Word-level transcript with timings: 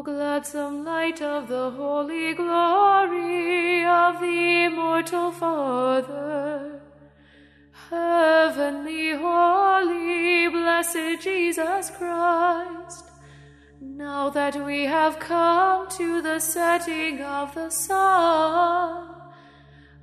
O 0.00 0.02
gladsome 0.02 0.82
light 0.82 1.20
of 1.20 1.46
the 1.48 1.72
holy 1.72 2.32
glory 2.32 3.84
of 3.84 4.18
the 4.18 4.64
immortal 4.64 5.30
Father, 5.30 6.80
heavenly, 7.90 9.10
holy, 9.14 10.48
blessed 10.48 11.20
Jesus 11.20 11.90
Christ, 11.90 13.04
now 13.78 14.30
that 14.30 14.56
we 14.64 14.86
have 14.86 15.18
come 15.18 15.86
to 15.90 16.22
the 16.22 16.38
setting 16.38 17.20
of 17.20 17.54
the 17.54 17.68
sun, 17.68 19.06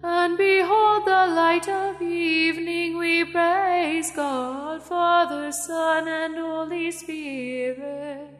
and 0.03 0.37
behold 0.37 1.07
the 1.07 1.25
light 1.41 1.67
of 1.67 1.99
evening, 2.03 2.99
we 2.99 3.23
praise 3.23 4.11
God, 4.11 4.83
Father, 4.83 5.51
Son, 5.51 6.07
and 6.07 6.35
Holy 6.35 6.91
Spirit. 6.91 8.36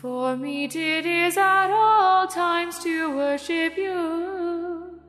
For 0.00 0.36
me 0.36 0.66
it 0.66 0.76
is 0.76 1.36
at 1.36 1.70
all 1.72 2.28
times 2.28 2.78
to 2.84 3.16
worship 3.16 3.76
you 3.76 5.00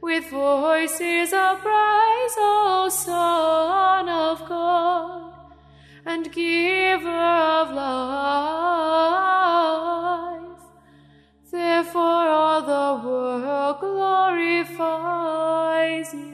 with 0.00 0.28
voices 0.28 1.32
of 1.32 1.60
praise, 1.60 2.34
O 2.38 2.88
Son 2.90 4.08
of 4.08 4.44
God 4.48 5.52
and 6.04 6.32
Giver 6.32 7.08
of 7.08 7.70
life. 7.70 7.84
Therefore 11.52 12.28
all 12.28 12.60
the 12.62 12.94
world 13.06 13.78
glorifies 13.78 14.74
you. 16.12 16.33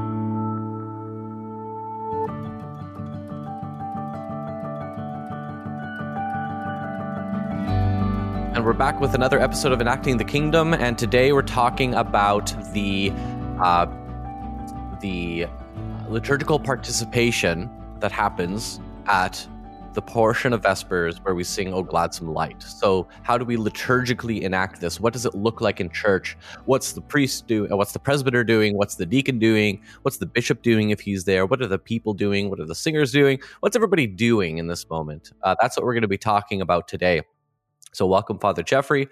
And 8.61 8.67
we're 8.67 8.73
back 8.73 9.01
with 9.01 9.15
another 9.15 9.39
episode 9.39 9.71
of 9.71 9.81
Enacting 9.81 10.17
the 10.17 10.23
Kingdom, 10.23 10.75
and 10.75 10.95
today 10.95 11.33
we're 11.33 11.41
talking 11.41 11.95
about 11.95 12.53
the 12.73 13.11
uh, 13.59 13.87
the 15.01 15.47
liturgical 16.07 16.59
participation 16.59 17.71
that 18.01 18.11
happens 18.11 18.79
at 19.07 19.47
the 19.93 20.01
portion 20.03 20.53
of 20.53 20.61
Vespers 20.61 21.17
where 21.23 21.33
we 21.33 21.43
sing 21.43 21.73
O 21.73 21.81
Gladsome 21.81 22.35
Light. 22.35 22.61
So, 22.61 23.07
how 23.23 23.35
do 23.35 23.45
we 23.45 23.57
liturgically 23.57 24.41
enact 24.43 24.79
this? 24.79 24.99
What 24.99 25.13
does 25.13 25.25
it 25.25 25.33
look 25.33 25.59
like 25.59 25.79
in 25.79 25.89
church? 25.89 26.37
What's 26.65 26.91
the 26.91 27.01
priest 27.01 27.47
doing? 27.47 27.75
What's 27.75 27.93
the 27.93 27.99
presbyter 27.99 28.43
doing? 28.43 28.77
What's 28.77 28.93
the 28.93 29.07
deacon 29.07 29.39
doing? 29.39 29.81
What's 30.03 30.17
the 30.17 30.27
bishop 30.27 30.61
doing 30.61 30.91
if 30.91 30.99
he's 30.99 31.23
there? 31.23 31.47
What 31.47 31.63
are 31.63 31.67
the 31.67 31.79
people 31.79 32.13
doing? 32.13 32.51
What 32.51 32.59
are 32.59 32.67
the 32.67 32.75
singers 32.75 33.11
doing? 33.11 33.39
What's 33.61 33.75
everybody 33.75 34.05
doing 34.05 34.59
in 34.59 34.67
this 34.67 34.87
moment? 34.87 35.31
Uh, 35.41 35.55
that's 35.59 35.77
what 35.77 35.83
we're 35.83 35.93
going 35.93 36.03
to 36.03 36.07
be 36.07 36.19
talking 36.19 36.61
about 36.61 36.87
today. 36.87 37.23
So, 37.93 38.05
welcome, 38.05 38.39
Father 38.39 38.63
Geoffrey. 38.63 39.07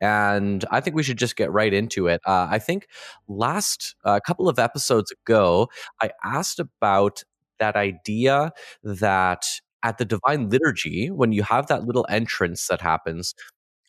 And 0.00 0.64
I 0.70 0.80
think 0.80 0.96
we 0.96 1.02
should 1.02 1.18
just 1.18 1.36
get 1.36 1.50
right 1.52 1.72
into 1.72 2.06
it. 2.06 2.20
Uh, 2.26 2.46
I 2.50 2.58
think 2.58 2.86
last 3.28 3.94
a 4.04 4.08
uh, 4.10 4.20
couple 4.20 4.48
of 4.48 4.58
episodes 4.58 5.12
ago, 5.12 5.68
I 6.00 6.10
asked 6.24 6.60
about 6.60 7.24
that 7.58 7.76
idea 7.76 8.52
that 8.84 9.46
at 9.82 9.98
the 9.98 10.04
Divine 10.04 10.48
Liturgy, 10.48 11.10
when 11.10 11.32
you 11.32 11.42
have 11.42 11.66
that 11.68 11.84
little 11.84 12.06
entrance 12.08 12.68
that 12.68 12.80
happens, 12.80 13.34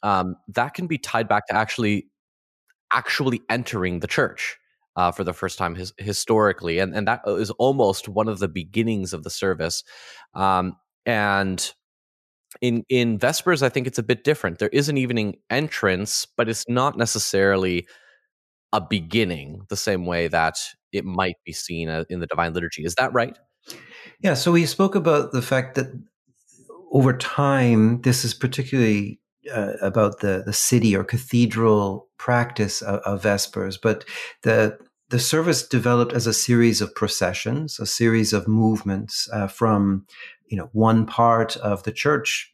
um, 0.04 0.36
that 0.48 0.74
can 0.74 0.88
be 0.88 0.98
tied 0.98 1.28
back 1.28 1.48
to 1.48 1.56
actually 1.56 2.08
actually 2.94 3.42
entering 3.50 4.00
the 4.00 4.08
church. 4.08 4.58
Uh, 4.98 5.10
for 5.10 5.24
the 5.24 5.32
first 5.32 5.58
time 5.58 5.74
his, 5.74 5.94
historically, 5.98 6.78
and 6.78 6.94
and 6.94 7.08
that 7.08 7.22
is 7.26 7.50
almost 7.52 8.10
one 8.10 8.28
of 8.28 8.40
the 8.40 8.50
beginnings 8.50 9.14
of 9.14 9.24
the 9.24 9.30
service, 9.30 9.86
um, 10.34 10.76
and 11.06 11.74
in 12.60 12.84
in 12.90 13.18
Vespers, 13.18 13.64
I 13.64 13.70
think 13.70 13.88
it's 13.88 14.00
a 14.00 14.04
bit 14.04 14.24
different. 14.24 14.60
There 14.60 14.70
is 14.70 14.90
an 14.90 14.98
evening 14.98 15.38
entrance, 15.50 16.28
but 16.36 16.50
it's 16.50 16.66
not 16.68 16.98
necessarily 16.98 17.88
a 18.74 18.82
beginning 18.82 19.62
the 19.70 19.78
same 19.78 20.06
way 20.06 20.28
that 20.28 20.58
it 20.92 21.06
might 21.06 21.36
be 21.46 21.54
seen 21.54 21.90
uh, 21.90 22.04
in 22.10 22.20
the 22.20 22.28
Divine 22.28 22.54
Liturgy. 22.54 22.84
Is 22.84 22.96
that 22.96 23.14
right? 23.14 23.38
Yeah. 24.22 24.34
So 24.34 24.52
we 24.52 24.66
spoke 24.66 24.96
about 24.96 25.32
the 25.32 25.42
fact 25.42 25.76
that 25.76 25.88
over 26.92 27.16
time, 27.16 28.02
this 28.02 28.26
is 28.26 28.34
particularly 28.34 29.20
uh, 29.54 29.74
about 29.82 30.20
the 30.20 30.44
the 30.46 30.54
city 30.54 30.96
or 30.96 31.04
cathedral 31.04 32.10
practice 32.18 32.82
of, 32.82 33.00
of 33.02 33.24
Vespers, 33.24 33.78
but 33.82 34.06
the 34.44 34.78
the 35.12 35.20
service 35.20 35.68
developed 35.68 36.14
as 36.14 36.26
a 36.26 36.34
series 36.34 36.82
of 36.82 36.96
processions, 36.96 37.80
a 37.80 37.86
series 37.86 38.32
of 38.32 38.48
movements 38.48 39.30
uh, 39.34 39.48
from 39.48 40.06
you 40.48 40.58
know 40.58 40.70
one 40.72 41.06
part 41.06 41.58
of 41.58 41.84
the 41.84 41.92
church 41.92 42.54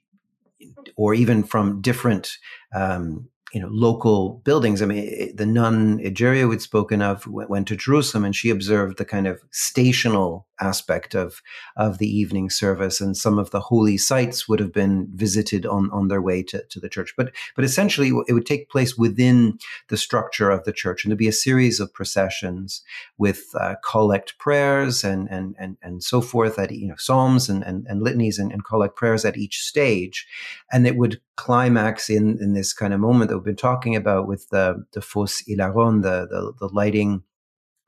or 0.96 1.14
even 1.14 1.44
from 1.44 1.82
different 1.82 2.38
um, 2.74 3.30
you 3.54 3.62
know 3.62 3.70
local 3.72 4.42
buildings. 4.44 4.82
I 4.82 4.88
mean, 4.88 5.36
the 5.36 5.46
nun 5.46 6.00
Egeria 6.00 6.50
we'd 6.50 6.62
spoken 6.62 7.02
of 7.02 7.28
went 7.28 7.68
to 7.68 7.76
Jerusalem, 7.76 8.26
and 8.26 8.36
she 8.36 8.50
observed 8.50 8.98
the 8.98 9.06
kind 9.06 9.28
of 9.28 9.40
stational 9.52 10.47
aspect 10.60 11.16
of 11.16 11.42
of 11.76 11.98
the 11.98 12.10
evening 12.10 12.50
service, 12.50 13.02
and 13.02 13.16
some 13.16 13.38
of 13.38 13.52
the 13.52 13.60
holy 13.60 13.98
sites 13.98 14.48
would 14.48 14.60
have 14.60 14.74
been 14.74 15.08
visited 15.14 15.66
on 15.66 15.90
on 15.92 16.08
their 16.08 16.22
way 16.22 16.44
to, 16.44 16.64
to 16.70 16.80
the 16.80 16.90
church. 16.90 17.14
But 17.18 17.34
but 17.56 17.66
essentially, 17.66 18.12
it 18.28 18.34
would 18.34 18.46
take 18.46 18.70
place 18.70 18.98
within 18.98 19.60
the 19.90 19.98
structure 19.98 20.50
of 20.50 20.64
the 20.64 20.74
church, 20.74 21.04
and 21.04 21.12
there'd 21.12 21.18
be 21.18 21.28
a 21.28 21.34
series 21.34 21.80
of 21.80 21.94
processions 21.94 22.84
with 23.18 23.46
uh, 23.60 23.76
collect 23.84 24.38
prayers 24.38 25.04
and 25.04 25.28
and 25.30 25.56
and 25.60 25.78
and 25.82 26.04
so 26.04 26.22
forth 26.22 26.60
at 26.60 26.72
you 26.72 26.88
know 26.88 26.96
psalms 26.98 27.50
and 27.50 27.64
and, 27.64 27.86
and 27.88 28.02
litanies 28.02 28.40
and, 28.40 28.52
and 28.52 28.66
collect 28.66 28.96
prayers 28.96 29.26
at 29.26 29.38
each 29.38 29.62
stage, 29.62 30.28
and 30.72 30.88
it 30.88 30.98
would 30.98 31.22
climax 31.36 32.10
in 32.10 32.38
in 32.42 32.54
this 32.54 32.74
kind 32.74 32.94
of 32.94 33.00
moment 33.00 33.30
that 33.30 33.38
we've 33.38 33.46
been 33.46 33.56
talking 33.56 33.96
about 33.96 34.28
with 34.28 34.50
the 34.50 34.86
the 34.94 35.02
Phos 35.02 35.44
Hilaron, 35.48 36.02
the, 36.02 36.28
the 36.28 36.54
the 36.60 36.74
lighting 36.74 37.24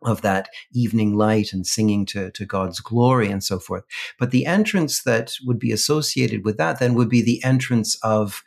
of 0.04 0.22
that 0.22 0.50
evening 0.74 1.16
light 1.16 1.52
and 1.52 1.68
singing 1.68 2.06
to, 2.06 2.32
to 2.32 2.46
God's 2.46 2.80
glory 2.80 3.30
and 3.30 3.44
so 3.44 3.60
forth. 3.60 3.84
But 4.18 4.32
the 4.32 4.46
entrance 4.46 5.04
that 5.04 5.34
would 5.46 5.60
be 5.60 5.72
associated 5.72 6.46
with 6.46 6.58
that 6.58 6.80
then 6.80 6.94
would 6.94 7.10
be 7.10 7.22
the 7.22 7.44
entrance 7.44 7.98
of 8.02 8.44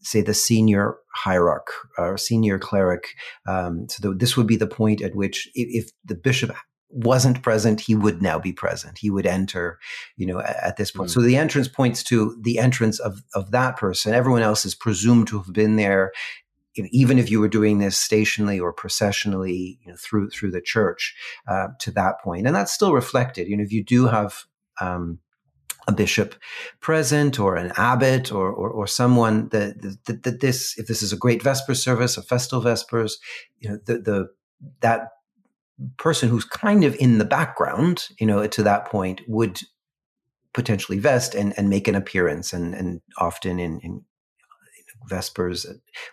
say 0.00 0.20
the 0.20 0.34
senior 0.34 0.96
hierarch 1.14 1.68
or 1.98 2.18
senior 2.18 2.58
cleric. 2.58 3.14
Um, 3.46 3.86
so 3.88 4.08
the, 4.08 4.14
this 4.14 4.36
would 4.36 4.46
be 4.46 4.56
the 4.56 4.66
point 4.66 5.00
at 5.00 5.14
which 5.14 5.48
if, 5.54 5.84
if, 5.84 5.90
the 6.04 6.14
bishop 6.14 6.54
wasn't 6.90 7.42
present, 7.42 7.80
he 7.80 7.94
would 7.94 8.22
now 8.22 8.38
be 8.38 8.52
present. 8.52 8.98
He 8.98 9.10
would 9.10 9.26
enter, 9.26 9.78
you 10.16 10.26
know, 10.26 10.40
at, 10.40 10.76
this 10.76 10.90
point. 10.90 11.10
Mm. 11.10 11.14
So 11.14 11.22
the 11.22 11.36
entrance 11.36 11.66
points 11.66 12.02
to 12.04 12.38
the 12.42 12.58
entrance 12.58 13.00
of, 13.00 13.22
of 13.34 13.50
that 13.50 13.76
person. 13.76 14.14
Everyone 14.14 14.42
else 14.42 14.64
is 14.64 14.74
presumed 14.74 15.26
to 15.28 15.38
have 15.38 15.52
been 15.52 15.76
there 15.76 16.12
even 16.76 17.18
if 17.18 17.30
you 17.30 17.40
were 17.40 17.48
doing 17.48 17.78
this 17.78 17.96
stationally 17.96 18.60
or 18.60 18.72
processionally, 18.72 19.78
you 19.82 19.90
know, 19.90 19.96
through 19.96 20.30
through 20.30 20.50
the 20.50 20.60
church 20.60 21.14
uh, 21.48 21.68
to 21.80 21.90
that 21.92 22.20
point, 22.22 22.46
and 22.46 22.54
that's 22.54 22.72
still 22.72 22.92
reflected. 22.92 23.48
You 23.48 23.56
know, 23.56 23.62
if 23.62 23.72
you 23.72 23.84
do 23.84 24.06
have 24.06 24.44
um, 24.80 25.18
a 25.86 25.92
bishop 25.92 26.34
present 26.80 27.38
or 27.38 27.56
an 27.56 27.72
abbot 27.76 28.32
or, 28.32 28.50
or, 28.50 28.70
or 28.70 28.86
someone 28.86 29.48
that, 29.50 29.80
that, 30.06 30.22
that, 30.22 30.40
this, 30.40 30.78
if 30.78 30.86
this 30.86 31.02
is 31.02 31.12
a 31.12 31.16
great 31.16 31.42
Vesper 31.42 31.74
service, 31.74 32.16
a 32.16 32.22
festal 32.22 32.60
Vespers, 32.60 33.18
you 33.58 33.68
know, 33.68 33.78
the, 33.86 33.98
the, 33.98 34.28
that 34.80 35.08
person 35.98 36.28
who's 36.28 36.44
kind 36.44 36.84
of 36.84 36.94
in 36.96 37.18
the 37.18 37.24
background, 37.24 38.08
you 38.18 38.26
know, 38.26 38.46
to 38.46 38.62
that 38.62 38.86
point 38.86 39.20
would 39.26 39.60
potentially 40.52 40.98
vest 40.98 41.34
and, 41.34 41.52
and 41.58 41.68
make 41.68 41.88
an 41.88 41.96
appearance 41.96 42.52
and, 42.52 42.74
and 42.74 43.00
often 43.18 43.58
in, 43.58 43.80
in 43.80 44.04
Vespers, 45.08 45.66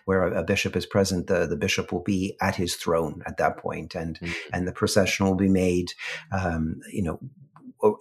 where 0.04 0.26
a, 0.26 0.42
bishop 0.42 0.76
is 0.76 0.86
present, 0.86 1.26
the, 1.26 1.46
the 1.46 1.56
bishop 1.56 1.92
will 1.92 2.02
be 2.02 2.36
at 2.40 2.56
his 2.56 2.74
throne 2.74 3.22
at 3.26 3.36
that 3.38 3.56
point, 3.56 3.94
and 3.94 4.18
mm-hmm. 4.18 4.32
and 4.52 4.66
the 4.66 4.72
procession 4.72 5.26
will 5.26 5.34
be 5.34 5.48
made, 5.48 5.92
um, 6.32 6.80
you 6.90 7.02
know, 7.02 7.20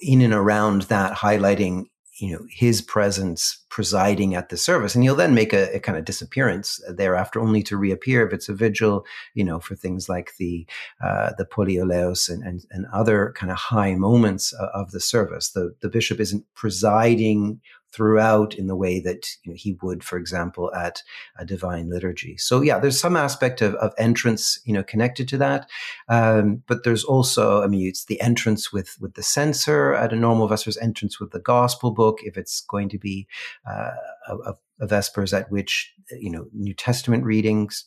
in 0.01 0.21
and 0.21 0.33
around 0.33 0.83
that, 0.83 1.13
highlighting 1.13 1.85
you 2.21 2.31
know 2.31 2.45
his 2.49 2.81
presence 2.81 3.65
presiding 3.69 4.35
at 4.35 4.49
the 4.49 4.57
service 4.57 4.93
and 4.93 5.03
he'll 5.03 5.15
then 5.15 5.33
make 5.33 5.53
a, 5.53 5.75
a, 5.75 5.79
kind 5.79 5.97
of 5.97 6.05
disappearance 6.05 6.79
thereafter 6.87 7.41
only 7.41 7.63
to 7.63 7.75
reappear 7.75 8.25
if 8.25 8.31
it's 8.31 8.47
a 8.47 8.53
vigil 8.53 9.03
you 9.33 9.43
know 9.43 9.59
for 9.59 9.75
things 9.75 10.07
like 10.07 10.31
the 10.37 10.65
uh, 11.03 11.31
the 11.37 11.45
polyeleos 11.45 12.29
and, 12.29 12.43
and, 12.43 12.63
and 12.69 12.85
other 12.93 13.33
kind 13.35 13.51
of 13.51 13.57
high 13.57 13.95
moments 13.95 14.53
of, 14.53 14.69
of 14.73 14.91
the 14.91 14.99
service 14.99 15.51
the 15.51 15.73
the 15.81 15.89
bishop 15.89 16.19
isn't 16.19 16.45
presiding 16.53 17.59
throughout 17.93 18.53
in 18.55 18.67
the 18.67 18.75
way 18.75 18.99
that 18.99 19.27
you 19.43 19.51
know, 19.51 19.57
he 19.57 19.77
would, 19.81 20.03
for 20.03 20.17
example, 20.17 20.73
at 20.73 21.03
a 21.37 21.45
divine 21.45 21.89
liturgy. 21.89 22.37
So 22.37 22.61
yeah, 22.61 22.79
there's 22.79 22.99
some 22.99 23.15
aspect 23.15 23.61
of, 23.61 23.75
of 23.75 23.93
entrance, 23.97 24.59
you 24.65 24.73
know, 24.73 24.83
connected 24.83 25.27
to 25.29 25.37
that. 25.37 25.69
Um, 26.07 26.63
but 26.67 26.83
there's 26.83 27.03
also, 27.03 27.63
I 27.63 27.67
mean, 27.67 27.87
it's 27.87 28.05
the 28.05 28.21
entrance 28.21 28.71
with 28.71 28.97
with 28.99 29.15
the 29.15 29.23
censer 29.23 29.93
at 29.93 30.13
a 30.13 30.15
normal 30.15 30.47
Vespers 30.47 30.81
entrance 30.81 31.19
with 31.19 31.31
the 31.31 31.39
gospel 31.39 31.91
book. 31.91 32.19
If 32.23 32.37
it's 32.37 32.61
going 32.61 32.89
to 32.89 32.97
be 32.97 33.27
uh, 33.69 33.91
a, 34.27 34.53
a 34.79 34.87
Vespers 34.87 35.33
at 35.33 35.51
which 35.51 35.93
you 36.11 36.31
know 36.31 36.47
New 36.53 36.73
Testament 36.73 37.23
readings 37.23 37.85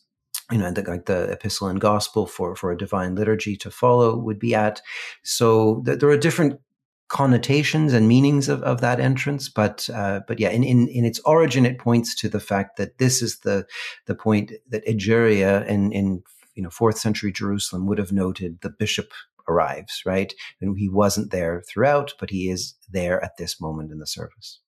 you 0.51 0.59
know, 0.59 0.71
the, 0.71 0.83
like 0.83 1.05
the 1.05 1.31
epistle 1.31 1.67
and 1.67 1.81
gospel 1.81 2.27
for, 2.27 2.55
for 2.55 2.71
a 2.71 2.77
divine 2.77 3.15
liturgy 3.15 3.55
to 3.57 3.71
follow 3.71 4.15
would 4.15 4.37
be 4.37 4.53
at. 4.53 4.81
So 5.23 5.81
th- 5.85 5.99
there 5.99 6.09
are 6.09 6.17
different 6.17 6.59
connotations 7.07 7.93
and 7.93 8.07
meanings 8.07 8.49
of, 8.49 8.63
of 8.63 8.81
that 8.81 8.99
entrance 8.99 9.47
but 9.47 9.87
uh, 9.93 10.21
but 10.27 10.39
yeah 10.39 10.49
in, 10.49 10.63
in 10.63 10.87
in 10.87 11.05
its 11.05 11.19
origin 11.19 11.65
it 11.65 11.77
points 11.77 12.15
to 12.15 12.27
the 12.27 12.39
fact 12.39 12.77
that 12.77 12.97
this 12.97 13.21
is 13.21 13.39
the 13.39 13.65
the 14.07 14.15
point 14.15 14.51
that 14.69 14.85
Egeria 14.87 15.65
in 15.67 15.91
in 15.91 16.23
you 16.55 16.63
know 16.63 16.69
fourth 16.69 16.97
century 16.97 17.31
Jerusalem 17.31 17.85
would 17.85 17.99
have 17.99 18.11
noted 18.11 18.61
the 18.61 18.71
bishop 18.71 19.11
arrives 19.47 20.01
right? 20.05 20.33
And 20.59 20.77
he 20.77 20.89
wasn't 20.89 21.31
there 21.31 21.61
throughout 21.69 22.13
but 22.19 22.31
he 22.31 22.49
is 22.49 22.73
there 22.89 23.23
at 23.23 23.37
this 23.37 23.61
moment 23.61 23.91
in 23.91 23.99
the 23.99 24.07
service. 24.07 24.59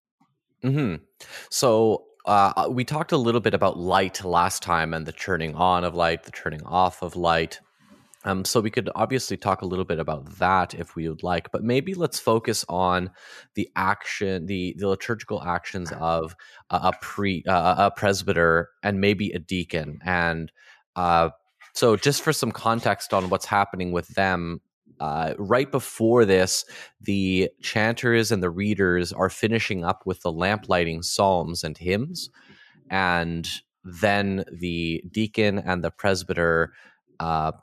Mm-hmm. 0.63 1.03
so 1.51 2.05
uh, 2.25 2.67
we 2.69 2.83
talked 2.83 3.11
a 3.11 3.17
little 3.17 3.39
bit 3.39 3.53
about 3.53 3.77
light 3.77 4.23
last 4.25 4.61
time 4.61 4.93
and 4.93 5.05
the 5.05 5.11
turning 5.11 5.55
on 5.55 5.83
of 5.83 5.95
light 5.95 6.23
the 6.23 6.31
turning 6.31 6.63
off 6.63 7.01
of 7.01 7.15
light 7.15 7.59
um, 8.27 8.43
so 8.43 8.59
we 8.59 8.69
could 8.69 8.89
obviously 8.93 9.37
talk 9.37 9.61
a 9.61 9.65
little 9.65 9.85
bit 9.85 9.99
about 9.99 10.25
that 10.37 10.73
if 10.73 10.97
we 10.97 11.07
would 11.07 11.23
like, 11.23 11.49
but 11.49 11.63
maybe 11.63 11.93
let's 11.93 12.19
focus 12.19 12.65
on 12.67 13.09
the 13.55 13.69
action, 13.77 14.47
the 14.47 14.75
the 14.77 14.89
liturgical 14.89 15.41
actions 15.41 15.93
of 15.93 16.35
a, 16.69 16.75
a 16.75 16.93
pre 17.01 17.45
uh, 17.47 17.85
a 17.87 17.91
presbyter 17.91 18.69
and 18.83 18.99
maybe 18.99 19.31
a 19.31 19.39
deacon. 19.39 19.99
And 20.03 20.51
uh, 20.97 21.29
so, 21.73 21.95
just 21.95 22.21
for 22.21 22.33
some 22.33 22.51
context 22.51 23.13
on 23.13 23.29
what's 23.29 23.45
happening 23.45 23.93
with 23.93 24.09
them, 24.09 24.59
uh, 24.99 25.33
right 25.37 25.71
before 25.71 26.25
this, 26.25 26.65
the 26.99 27.49
chanters 27.61 28.29
and 28.29 28.43
the 28.43 28.49
readers 28.49 29.13
are 29.13 29.29
finishing 29.29 29.85
up 29.85 30.05
with 30.05 30.21
the 30.21 30.33
lamp 30.33 30.67
lighting 30.67 31.01
psalms 31.01 31.63
and 31.63 31.77
hymns, 31.77 32.29
and 32.89 33.47
then 33.85 34.43
the 34.51 35.01
deacon 35.09 35.59
and 35.59 35.81
the 35.81 35.91
presbyter 35.91 36.73
uh, 37.21 37.53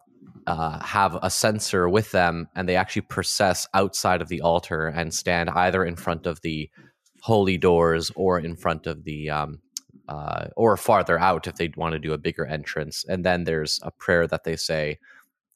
uh, 0.46 0.78
have 0.84 1.18
a 1.22 1.30
censer 1.30 1.88
with 1.88 2.10
them 2.12 2.48
and 2.54 2.68
they 2.68 2.76
actually 2.76 3.02
process 3.02 3.66
outside 3.74 4.20
of 4.20 4.28
the 4.28 4.40
altar 4.40 4.88
and 4.88 5.14
stand 5.14 5.50
either 5.50 5.84
in 5.84 5.96
front 5.96 6.26
of 6.26 6.40
the 6.42 6.70
holy 7.22 7.56
doors 7.56 8.10
or 8.14 8.38
in 8.38 8.54
front 8.54 8.86
of 8.86 9.04
the 9.04 9.30
um, 9.30 9.58
uh, 10.08 10.46
or 10.56 10.76
farther 10.76 11.18
out 11.18 11.46
if 11.46 11.54
they 11.54 11.70
want 11.76 11.92
to 11.92 11.98
do 11.98 12.12
a 12.12 12.18
bigger 12.18 12.44
entrance. 12.44 13.04
And 13.08 13.24
then 13.24 13.44
there's 13.44 13.80
a 13.82 13.90
prayer 13.90 14.26
that 14.26 14.44
they 14.44 14.56
say 14.56 14.98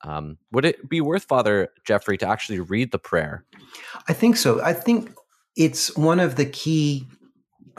um, 0.05 0.39
would 0.53 0.65
it 0.65 0.89
be 0.89 1.01
worth 1.01 1.25
father 1.25 1.69
geoffrey 1.85 2.17
to 2.19 2.29
actually 2.29 2.61
read 2.61 2.93
the 2.93 2.99
prayer? 2.99 3.45
I 4.09 4.13
think 4.13 4.37
so. 4.37 4.63
I 4.63 4.73
think 4.73 5.13
it's 5.57 5.97
one 5.97 6.21
of 6.21 6.37
the 6.37 6.47
key 6.47 7.07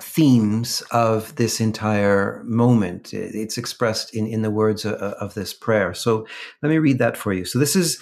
themes 0.02 0.82
of 0.92 1.36
this 1.36 1.60
entire 1.60 2.44
moment. 2.46 3.14
It's 3.14 3.58
expressed 3.58 4.16
in, 4.16 4.28
in 4.28 4.42
the 4.42 4.52
words 4.52 4.86
of, 4.86 4.94
of, 4.94 5.34
this 5.34 5.54
prayer. 5.54 5.94
So 5.94 6.28
let 6.62 6.70
me 6.70 6.78
read 6.78 7.00
that 7.00 7.18
for 7.18 7.34
you. 7.34 7.46
So 7.46 7.60
this 7.60 7.76
is, 7.76 8.02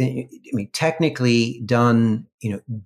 I 0.00 0.28
mean, 0.52 0.70
technically 0.72 1.62
done, 1.64 2.26
you 2.40 2.52
know, 2.52 2.80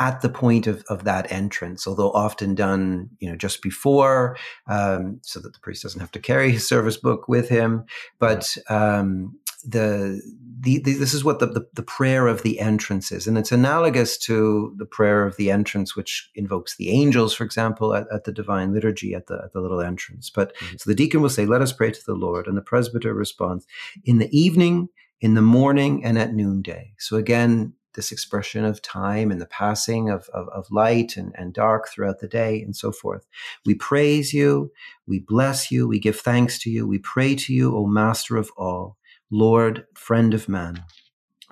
at 0.00 0.20
the 0.20 0.28
point 0.28 0.66
of, 0.66 0.82
of 0.88 1.04
that 1.04 1.30
entrance, 1.30 1.86
although 1.86 2.10
often 2.10 2.56
done, 2.56 3.08
you 3.20 3.30
know, 3.30 3.36
just 3.36 3.62
before, 3.62 4.36
um, 4.66 5.20
so 5.22 5.38
that 5.38 5.52
the 5.52 5.60
priest 5.60 5.82
doesn't 5.82 6.00
have 6.00 6.10
to 6.10 6.18
carry 6.18 6.50
his 6.50 6.66
service 6.66 6.96
book 6.96 7.28
with 7.28 7.48
him. 7.48 7.84
But 8.18 8.56
um, 8.68 9.38
the, 9.64 10.20
the, 10.60 10.78
the, 10.78 10.94
this 10.94 11.12
is 11.12 11.24
what 11.24 11.40
the, 11.40 11.46
the, 11.46 11.66
the, 11.74 11.82
prayer 11.82 12.28
of 12.28 12.42
the 12.42 12.60
entrance 12.60 13.10
is. 13.10 13.26
And 13.26 13.36
it's 13.36 13.50
analogous 13.50 14.16
to 14.18 14.74
the 14.76 14.86
prayer 14.86 15.26
of 15.26 15.36
the 15.36 15.50
entrance, 15.50 15.96
which 15.96 16.30
invokes 16.34 16.76
the 16.76 16.90
angels, 16.90 17.34
for 17.34 17.44
example, 17.44 17.94
at, 17.94 18.06
at 18.12 18.24
the 18.24 18.32
divine 18.32 18.72
liturgy 18.72 19.14
at 19.14 19.26
the, 19.26 19.40
at 19.44 19.52
the 19.52 19.60
little 19.60 19.80
entrance. 19.80 20.30
But 20.30 20.54
mm-hmm. 20.56 20.76
so 20.78 20.88
the 20.88 20.94
deacon 20.94 21.20
will 21.20 21.30
say, 21.30 21.46
Let 21.46 21.62
us 21.62 21.72
pray 21.72 21.90
to 21.90 22.04
the 22.06 22.14
Lord. 22.14 22.46
And 22.46 22.56
the 22.56 22.62
presbyter 22.62 23.12
responds, 23.12 23.66
In 24.04 24.18
the 24.18 24.36
evening, 24.36 24.88
in 25.20 25.34
the 25.34 25.42
morning, 25.42 26.04
and 26.04 26.18
at 26.18 26.34
noonday. 26.34 26.94
So 26.98 27.16
again, 27.16 27.74
this 27.94 28.12
expression 28.12 28.64
of 28.64 28.82
time 28.82 29.30
and 29.30 29.40
the 29.40 29.46
passing 29.46 30.08
of, 30.10 30.28
of, 30.32 30.48
of, 30.48 30.70
light 30.70 31.16
and, 31.16 31.32
and 31.36 31.52
dark 31.52 31.88
throughout 31.88 32.20
the 32.20 32.28
day 32.28 32.62
and 32.62 32.74
so 32.74 32.90
forth. 32.90 33.26
We 33.66 33.74
praise 33.74 34.32
you. 34.32 34.72
We 35.06 35.18
bless 35.20 35.70
you. 35.70 35.86
We 35.86 35.98
give 35.98 36.18
thanks 36.18 36.58
to 36.60 36.70
you. 36.70 36.86
We 36.86 36.98
pray 36.98 37.34
to 37.34 37.52
you, 37.52 37.76
O 37.76 37.86
Master 37.86 38.36
of 38.36 38.50
all. 38.56 38.96
Lord, 39.32 39.86
friend 39.94 40.34
of 40.34 40.48
man. 40.48 40.84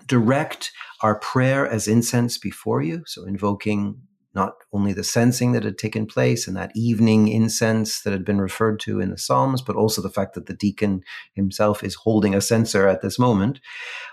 Direct 0.06 0.70
our 1.02 1.18
prayer 1.18 1.66
as 1.66 1.88
incense 1.88 2.38
before 2.38 2.82
you, 2.82 3.02
so 3.06 3.24
invoking 3.24 4.02
not 4.34 4.52
only 4.72 4.92
the 4.92 5.02
censing 5.02 5.52
that 5.52 5.64
had 5.64 5.78
taken 5.78 6.06
place 6.06 6.46
and 6.46 6.56
that 6.56 6.70
evening 6.76 7.28
incense 7.28 8.02
that 8.02 8.12
had 8.12 8.24
been 8.24 8.40
referred 8.40 8.78
to 8.80 9.00
in 9.00 9.10
the 9.10 9.18
Psalms, 9.18 9.62
but 9.62 9.74
also 9.74 10.00
the 10.00 10.10
fact 10.10 10.34
that 10.34 10.46
the 10.46 10.54
deacon 10.54 11.02
himself 11.34 11.82
is 11.82 11.96
holding 11.96 12.34
a 12.34 12.40
censer 12.40 12.86
at 12.86 13.02
this 13.02 13.18
moment. 13.18 13.60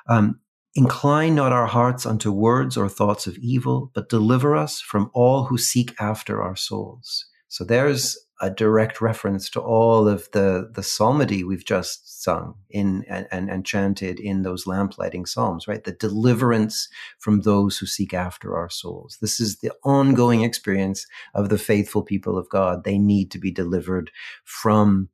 Um, 0.09 0.39
Incline 0.77 1.33
not 1.33 1.51
our 1.51 1.65
hearts 1.65 2.05
unto 2.05 2.31
words 2.31 2.77
or 2.77 2.87
thoughts 2.87 3.25
of 3.25 3.35
evil, 3.39 3.89
but 3.95 4.09
deliver 4.09 4.55
us 4.55 4.79
from 4.79 5.09
all 5.11 5.45
who 5.45 5.57
seek 5.57 5.95
after 5.99 6.39
our 6.39 6.55
souls. 6.55 7.25
So 7.47 7.63
there's 7.63 8.15
a 8.39 8.50
direct 8.50 9.01
reference 9.01 9.50
to 9.50 9.60
all 9.60 10.07
of 10.07 10.30
the 10.31 10.69
the 10.74 10.84
psalmody 10.84 11.44
we've 11.44 11.66
just 11.66 12.24
sung 12.24 12.56
in 12.69 13.04
and, 13.10 13.28
and, 13.31 13.50
and 13.50 13.66
chanted 13.66 14.19
in 14.19 14.44
those 14.44 14.68
lamplighting 14.68 15.25
psalms, 15.25 15.68
right? 15.68 15.84
The 15.84 15.94
deliverance 15.94 16.88
from 17.19 17.42
those 17.42 17.78
who 17.78 17.86
seek 17.86 18.13
after 18.13 18.56
our 18.56 18.69
souls. 18.69 19.18
This 19.22 19.39
is 19.39 19.57
the 19.57 19.72
ongoing 19.84 20.44
experience 20.44 21.06
of 21.34 21.50
the 21.50 21.57
faithful 21.57 22.04
people 22.04 22.38
of 22.38 22.50
God. 22.50 22.84
They 22.84 22.98
need 22.98 23.31
to 23.31 23.39
be 23.39 23.51
delivered 23.51 24.12
from 24.44 25.10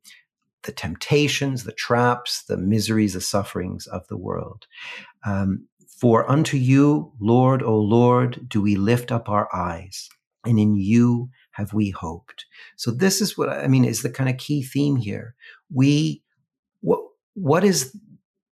the 0.64 0.72
temptations, 0.72 1.64
the 1.64 1.72
traps, 1.72 2.44
the 2.44 2.56
miseries, 2.56 3.14
the 3.14 3.20
sufferings 3.20 3.86
of 3.86 4.06
the 4.08 4.16
world. 4.18 4.66
Um, 5.24 5.68
For 6.00 6.30
unto 6.30 6.56
you, 6.56 7.12
Lord, 7.20 7.62
O 7.62 7.78
Lord, 7.78 8.48
do 8.48 8.60
we 8.62 8.76
lift 8.76 9.12
up 9.12 9.28
our 9.28 9.48
eyes, 9.54 10.08
and 10.44 10.58
in 10.58 10.76
you 10.76 11.30
have 11.54 11.72
we 11.72 11.90
hoped? 11.90 12.46
So 12.76 12.90
this 12.90 13.20
is 13.20 13.36
what 13.36 13.48
I 13.48 13.66
mean 13.66 13.84
is 13.84 14.02
the 14.02 14.10
kind 14.10 14.30
of 14.30 14.36
key 14.36 14.62
theme 14.62 14.96
here. 14.96 15.34
We 15.72 16.22
what 16.80 17.00
what 17.34 17.64
is 17.64 17.96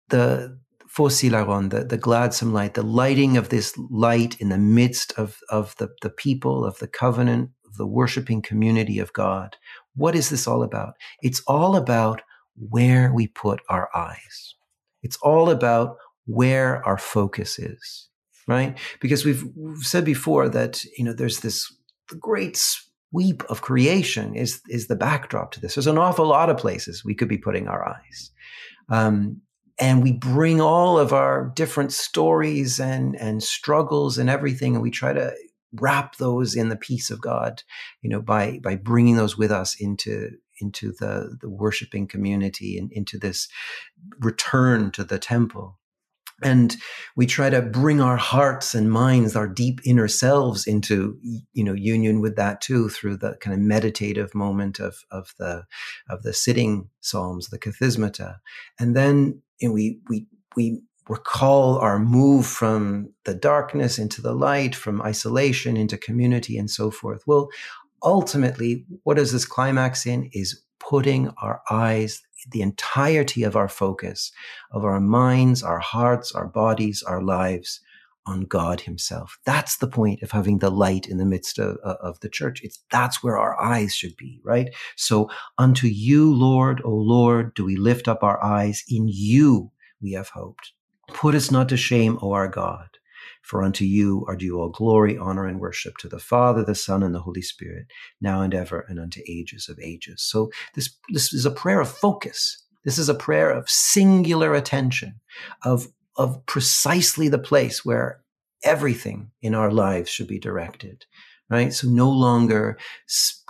the 0.08 0.58
Phos 0.88 1.20
Hilaron, 1.20 1.70
the, 1.70 1.84
the 1.84 1.98
gladsome 1.98 2.52
light, 2.52 2.74
the 2.74 2.82
lighting 2.82 3.36
of 3.36 3.50
this 3.50 3.76
light 3.90 4.40
in 4.40 4.48
the 4.48 4.58
midst 4.58 5.12
of, 5.18 5.38
of 5.50 5.76
the, 5.76 5.90
the 6.02 6.10
people, 6.10 6.64
of 6.64 6.78
the 6.78 6.88
covenant, 6.88 7.50
of 7.66 7.76
the 7.76 7.86
worshiping 7.86 8.42
community 8.42 8.98
of 8.98 9.12
God. 9.12 9.56
What 9.94 10.16
is 10.16 10.30
this 10.30 10.48
all 10.48 10.62
about? 10.62 10.94
It's 11.22 11.42
all 11.46 11.76
about 11.76 12.22
where 12.56 13.12
we 13.12 13.28
put 13.28 13.60
our 13.68 13.90
eyes. 13.94 14.54
It's 15.02 15.18
all 15.18 15.50
about 15.50 15.98
where 16.24 16.84
our 16.86 16.98
focus 16.98 17.58
is, 17.58 18.08
right? 18.46 18.76
Because 19.00 19.24
we've, 19.24 19.44
we've 19.54 19.78
said 19.78 20.04
before 20.04 20.48
that, 20.48 20.82
you 20.96 21.04
know, 21.04 21.12
there's 21.12 21.40
this 21.40 21.72
great 22.18 22.56
sweep 23.10 23.42
of 23.44 23.62
creation 23.62 24.34
is 24.34 24.60
is 24.68 24.86
the 24.86 24.96
backdrop 24.96 25.52
to 25.52 25.60
this. 25.60 25.74
There's 25.74 25.86
an 25.86 25.98
awful 25.98 26.26
lot 26.26 26.50
of 26.50 26.58
places 26.58 27.04
we 27.04 27.14
could 27.14 27.28
be 27.28 27.38
putting 27.38 27.68
our 27.68 27.88
eyes, 27.88 28.30
um, 28.88 29.40
and 29.78 30.02
we 30.02 30.12
bring 30.12 30.60
all 30.60 30.98
of 30.98 31.12
our 31.12 31.52
different 31.54 31.92
stories 31.92 32.78
and 32.80 33.16
and 33.16 33.42
struggles 33.42 34.18
and 34.18 34.28
everything, 34.28 34.74
and 34.74 34.82
we 34.82 34.90
try 34.90 35.12
to 35.12 35.32
wrap 35.74 36.16
those 36.16 36.54
in 36.54 36.70
the 36.70 36.76
peace 36.76 37.10
of 37.10 37.20
God, 37.20 37.62
you 38.02 38.10
know, 38.10 38.22
by 38.22 38.58
by 38.62 38.76
bringing 38.76 39.16
those 39.16 39.36
with 39.36 39.50
us 39.50 39.76
into 39.78 40.30
into 40.60 40.92
the 40.98 41.36
the 41.40 41.48
worshiping 41.48 42.06
community 42.06 42.76
and 42.78 42.90
into 42.92 43.18
this 43.18 43.48
return 44.20 44.90
to 44.92 45.04
the 45.04 45.18
temple 45.18 45.77
and 46.42 46.76
we 47.16 47.26
try 47.26 47.50
to 47.50 47.60
bring 47.60 48.00
our 48.00 48.16
hearts 48.16 48.74
and 48.74 48.90
minds 48.90 49.34
our 49.34 49.48
deep 49.48 49.80
inner 49.84 50.08
selves 50.08 50.66
into 50.66 51.18
you 51.52 51.64
know 51.64 51.72
union 51.72 52.20
with 52.20 52.36
that 52.36 52.60
too 52.60 52.88
through 52.88 53.16
the 53.16 53.36
kind 53.40 53.54
of 53.54 53.60
meditative 53.60 54.34
moment 54.34 54.78
of 54.78 55.04
of 55.10 55.34
the 55.38 55.64
of 56.08 56.22
the 56.22 56.32
sitting 56.32 56.88
psalms 57.00 57.48
the 57.48 57.58
kathismata 57.58 58.36
and 58.78 58.96
then 58.96 59.40
you 59.60 59.68
know, 59.68 59.74
we 59.74 60.00
we 60.08 60.26
we 60.56 60.80
recall 61.08 61.78
our 61.78 61.98
move 61.98 62.46
from 62.46 63.10
the 63.24 63.34
darkness 63.34 63.98
into 63.98 64.20
the 64.20 64.34
light 64.34 64.74
from 64.74 65.00
isolation 65.00 65.76
into 65.76 65.96
community 65.96 66.58
and 66.58 66.70
so 66.70 66.90
forth 66.90 67.22
well 67.26 67.48
ultimately, 68.02 68.84
what 69.04 69.18
is 69.18 69.32
this 69.32 69.44
climax 69.44 70.06
in? 70.06 70.30
Is 70.32 70.62
putting 70.78 71.28
our 71.42 71.60
eyes, 71.70 72.22
the 72.50 72.62
entirety 72.62 73.42
of 73.42 73.56
our 73.56 73.68
focus, 73.68 74.32
of 74.70 74.84
our 74.84 75.00
minds, 75.00 75.62
our 75.62 75.78
hearts, 75.78 76.32
our 76.32 76.46
bodies, 76.46 77.02
our 77.02 77.22
lives 77.22 77.80
on 78.26 78.42
God 78.42 78.82
Himself. 78.82 79.38
That's 79.44 79.78
the 79.78 79.88
point 79.88 80.22
of 80.22 80.32
having 80.32 80.58
the 80.58 80.70
light 80.70 81.06
in 81.08 81.16
the 81.16 81.24
midst 81.24 81.58
of, 81.58 81.78
uh, 81.82 81.94
of 82.00 82.20
the 82.20 82.28
church. 82.28 82.60
It's 82.62 82.78
that's 82.90 83.22
where 83.22 83.38
our 83.38 83.60
eyes 83.60 83.94
should 83.94 84.16
be, 84.16 84.40
right? 84.44 84.68
So, 84.96 85.30
unto 85.56 85.86
you, 85.86 86.32
Lord, 86.32 86.82
O 86.84 86.90
Lord, 86.90 87.54
do 87.54 87.64
we 87.64 87.76
lift 87.76 88.06
up 88.06 88.22
our 88.22 88.42
eyes. 88.44 88.84
In 88.88 89.08
you 89.08 89.70
we 90.00 90.12
have 90.12 90.28
hoped. 90.28 90.72
Put 91.08 91.34
us 91.34 91.50
not 91.50 91.70
to 91.70 91.76
shame, 91.76 92.18
O 92.20 92.32
our 92.32 92.48
God. 92.48 92.97
For 93.48 93.62
unto 93.62 93.86
you 93.86 94.26
are 94.28 94.36
due 94.36 94.60
all 94.60 94.68
glory, 94.68 95.16
honor, 95.16 95.46
and 95.46 95.58
worship 95.58 95.96
to 95.98 96.08
the 96.08 96.18
Father, 96.18 96.62
the 96.62 96.74
Son, 96.74 97.02
and 97.02 97.14
the 97.14 97.22
Holy 97.22 97.40
Spirit, 97.40 97.86
now 98.20 98.42
and 98.42 98.52
ever, 98.52 98.84
and 98.90 99.00
unto 99.00 99.22
ages 99.26 99.70
of 99.70 99.78
ages. 99.80 100.22
So 100.22 100.50
this, 100.74 100.94
this 101.14 101.32
is 101.32 101.46
a 101.46 101.50
prayer 101.50 101.80
of 101.80 101.88
focus. 101.88 102.62
This 102.84 102.98
is 102.98 103.08
a 103.08 103.14
prayer 103.14 103.50
of 103.50 103.70
singular 103.70 104.54
attention, 104.54 105.20
of, 105.64 105.88
of 106.18 106.44
precisely 106.44 107.28
the 107.28 107.38
place 107.38 107.86
where 107.86 108.20
everything 108.64 109.30
in 109.40 109.54
our 109.54 109.70
lives 109.70 110.10
should 110.10 110.28
be 110.28 110.38
directed, 110.38 111.06
right? 111.48 111.72
So 111.72 111.88
no 111.88 112.10
longer 112.10 112.76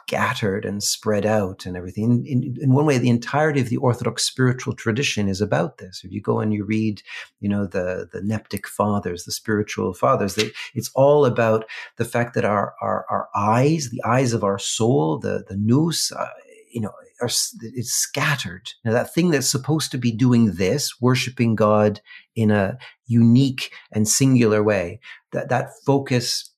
scattered 0.08 0.64
and 0.64 0.82
spread 0.82 1.26
out 1.26 1.66
and 1.66 1.76
everything. 1.76 2.24
In, 2.26 2.56
in, 2.58 2.72
one 2.72 2.86
way, 2.86 2.96
the 2.96 3.10
entirety 3.10 3.60
of 3.60 3.68
the 3.68 3.76
Orthodox 3.76 4.24
spiritual 4.24 4.74
tradition 4.74 5.28
is 5.28 5.42
about 5.42 5.76
this. 5.76 6.00
If 6.02 6.10
you 6.10 6.22
go 6.22 6.40
and 6.40 6.52
you 6.52 6.64
read, 6.64 7.02
you 7.40 7.48
know, 7.48 7.66
the, 7.66 8.08
the 8.10 8.20
Neptic 8.20 8.64
fathers, 8.64 9.24
the 9.24 9.32
spiritual 9.32 9.92
fathers, 9.92 10.34
they, 10.34 10.50
it's 10.74 10.90
all 10.94 11.26
about 11.26 11.66
the 11.98 12.06
fact 12.06 12.34
that 12.34 12.46
our, 12.46 12.74
our, 12.80 13.04
our 13.10 13.28
eyes, 13.36 13.90
the 13.90 14.02
eyes 14.02 14.32
of 14.32 14.42
our 14.42 14.58
soul, 14.58 15.18
the, 15.18 15.44
the 15.46 15.56
nous, 15.58 16.10
uh, 16.12 16.26
you 16.72 16.80
know, 16.80 16.92
are, 17.20 17.26
it's 17.26 17.92
scattered. 17.92 18.72
Now, 18.86 18.92
that 18.92 19.12
thing 19.12 19.30
that's 19.30 19.50
supposed 19.50 19.90
to 19.90 19.98
be 19.98 20.10
doing 20.10 20.52
this, 20.54 21.02
worshiping 21.02 21.54
God 21.54 22.00
in 22.34 22.50
a 22.50 22.78
unique 23.06 23.72
and 23.92 24.08
singular 24.08 24.62
way, 24.62 25.00
that, 25.32 25.50
that 25.50 25.68
focus 25.84 26.50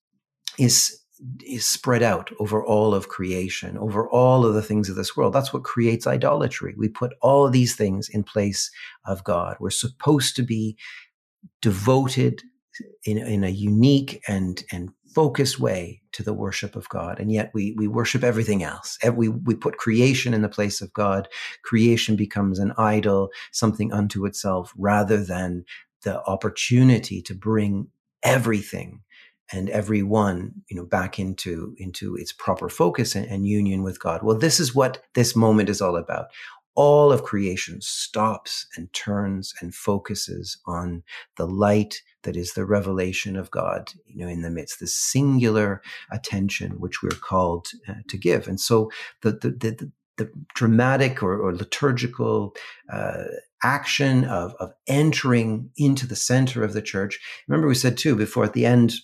is 0.56 0.99
is 1.44 1.66
spread 1.66 2.02
out 2.02 2.30
over 2.38 2.64
all 2.64 2.94
of 2.94 3.08
creation, 3.08 3.76
over 3.78 4.08
all 4.08 4.46
of 4.46 4.54
the 4.54 4.62
things 4.62 4.88
of 4.88 4.96
this 4.96 5.16
world. 5.16 5.32
That's 5.32 5.52
what 5.52 5.64
creates 5.64 6.06
idolatry. 6.06 6.74
We 6.76 6.88
put 6.88 7.14
all 7.20 7.46
of 7.46 7.52
these 7.52 7.76
things 7.76 8.08
in 8.08 8.22
place 8.22 8.70
of 9.04 9.22
God. 9.24 9.56
We're 9.60 9.70
supposed 9.70 10.36
to 10.36 10.42
be 10.42 10.76
devoted 11.60 12.42
in, 13.04 13.18
in 13.18 13.44
a 13.44 13.50
unique 13.50 14.22
and, 14.28 14.62
and 14.72 14.90
focused 15.14 15.58
way 15.58 16.00
to 16.12 16.22
the 16.22 16.32
worship 16.32 16.76
of 16.76 16.88
God. 16.88 17.18
And 17.18 17.30
yet 17.30 17.50
we, 17.52 17.74
we 17.76 17.88
worship 17.88 18.22
everything 18.22 18.62
else. 18.62 18.96
We, 19.12 19.28
we 19.28 19.54
put 19.54 19.76
creation 19.76 20.32
in 20.32 20.42
the 20.42 20.48
place 20.48 20.80
of 20.80 20.92
God. 20.92 21.28
Creation 21.64 22.16
becomes 22.16 22.58
an 22.58 22.72
idol, 22.78 23.30
something 23.52 23.92
unto 23.92 24.24
itself, 24.24 24.72
rather 24.78 25.22
than 25.22 25.64
the 26.02 26.22
opportunity 26.24 27.20
to 27.22 27.34
bring 27.34 27.88
everything 28.22 29.00
and 29.52 29.68
every 29.70 30.02
one, 30.02 30.52
you 30.68 30.76
know, 30.76 30.84
back 30.84 31.18
into, 31.18 31.74
into 31.78 32.16
its 32.16 32.32
proper 32.32 32.68
focus 32.68 33.14
and, 33.14 33.26
and 33.26 33.46
union 33.46 33.82
with 33.82 34.00
God. 34.00 34.22
Well, 34.22 34.38
this 34.38 34.60
is 34.60 34.74
what 34.74 35.02
this 35.14 35.34
moment 35.34 35.68
is 35.68 35.80
all 35.80 35.96
about 35.96 36.28
all 36.76 37.12
of 37.12 37.24
creation 37.24 37.80
stops 37.80 38.66
and 38.76 38.92
turns 38.92 39.52
and 39.60 39.74
focuses 39.74 40.58
on 40.66 41.02
the 41.36 41.46
light 41.46 42.00
that 42.22 42.36
is 42.36 42.54
the 42.54 42.64
revelation 42.64 43.36
of 43.36 43.50
God, 43.50 43.92
you 44.06 44.24
know, 44.24 44.30
in 44.30 44.42
the 44.42 44.50
midst, 44.50 44.80
the 44.80 44.86
singular 44.86 45.82
attention 46.12 46.80
which 46.80 47.02
we're 47.02 47.10
called 47.10 47.68
uh, 47.88 47.94
to 48.08 48.16
give. 48.16 48.46
And 48.46 48.60
so 48.60 48.90
the, 49.22 49.32
the, 49.32 49.50
the, 49.50 49.92
the 50.16 50.32
dramatic 50.54 51.22
or, 51.22 51.40
or 51.40 51.54
liturgical 51.54 52.54
uh, 52.90 53.24
action 53.62 54.24
of, 54.24 54.54
of 54.60 54.72
entering 54.86 55.70
into 55.76 56.06
the 56.06 56.16
center 56.16 56.62
of 56.62 56.72
the 56.72 56.82
church. 56.82 57.18
Remember, 57.48 57.68
we 57.68 57.74
said 57.74 57.98
too 57.98 58.16
before 58.16 58.44
at 58.44 58.52
the 58.52 58.66
end 58.66 58.94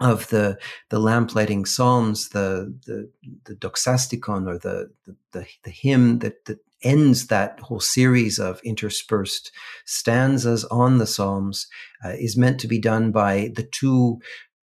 of 0.00 0.28
the 0.28 0.58
the 0.90 0.98
lamplighting 0.98 1.64
psalms, 1.64 2.30
the 2.30 2.76
the 2.86 3.10
the 3.44 3.54
doxasticon 3.54 4.48
or 4.48 4.58
the 4.58 4.90
the, 5.32 5.46
the, 5.62 5.70
hymn 5.70 6.18
that, 6.20 6.44
that 6.46 6.58
ends 6.82 7.28
that 7.28 7.58
whole 7.60 7.80
series 7.80 8.38
of 8.38 8.60
interspersed 8.64 9.50
stanzas 9.84 10.64
on 10.66 10.98
the 10.98 11.06
psalms 11.06 11.66
uh, 12.04 12.10
is 12.10 12.36
meant 12.36 12.60
to 12.60 12.68
be 12.68 12.78
done 12.78 13.10
by 13.10 13.50
the 13.56 13.62
two 13.62 14.18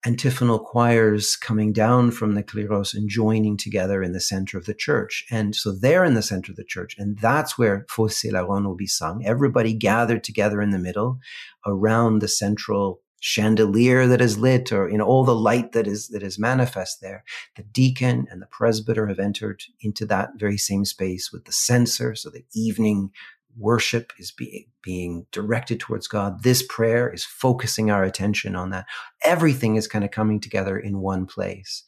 antiphonal 0.06 0.60
choirs 0.60 1.36
coming 1.36 1.74
down 1.74 2.12
from 2.12 2.34
the 2.34 2.44
kleros 2.44 2.94
and 2.94 3.10
joining 3.10 3.58
together 3.58 4.02
in 4.02 4.14
the 4.14 4.22
center 4.22 4.58
of 4.58 4.66
the 4.66 4.74
church. 4.74 5.26
And 5.30 5.54
so 5.56 5.74
they're 5.74 6.06
in 6.06 6.14
the 6.14 6.22
center 6.22 6.52
of 6.52 6.56
the 6.56 6.64
church. 6.64 6.96
And 6.98 7.18
that's 7.20 7.58
where 7.58 7.86
Phos 7.90 8.22
Hilaron 8.22 8.66
will 8.66 8.76
be 8.76 8.88
sung. 8.88 9.26
Everybody 9.26 9.74
gathered 9.74 10.24
together 10.24 10.62
in 10.62 10.70
the 10.70 10.80
middle 10.80 11.20
around 11.66 12.20
the 12.20 12.30
central 12.30 13.02
chandelier 13.20 14.08
that 14.08 14.22
is 14.22 14.38
lit 14.38 14.72
or 14.72 14.88
in 14.88 15.02
all 15.02 15.24
the 15.24 15.36
light 15.36 15.72
that 15.74 15.88
is 15.88 16.08
that 16.10 16.24
is 16.24 16.40
manifest 16.40 17.02
there 17.02 17.24
the 17.56 17.64
deacon 17.64 18.28
and 18.32 18.42
the 18.42 18.48
presbyter 18.48 19.08
have 19.08 19.20
entered 19.20 19.64
into 19.82 20.06
that 20.06 20.32
very 20.38 20.58
same 20.58 20.86
space 20.86 21.32
with 21.32 21.46
the 21.46 21.52
censer 21.52 22.16
so 22.16 22.30
the 22.30 22.46
evening 22.54 23.12
worship 23.58 24.14
is 24.18 24.32
being 24.32 24.66
being 24.82 25.26
directed 25.32 25.80
towards 25.80 26.08
god. 26.08 26.44
This 26.44 26.66
prayer 26.68 27.12
is 27.12 27.26
focusing 27.26 27.92
our 27.92 28.04
attention 28.04 28.56
on 28.56 28.70
that. 28.70 28.86
Everything 29.24 29.76
is 29.76 29.88
kind 29.88 30.06
of 30.06 30.12
coming 30.12 30.40
together 30.40 30.78
in 30.78 31.00
one 31.00 31.26
place 31.26 31.84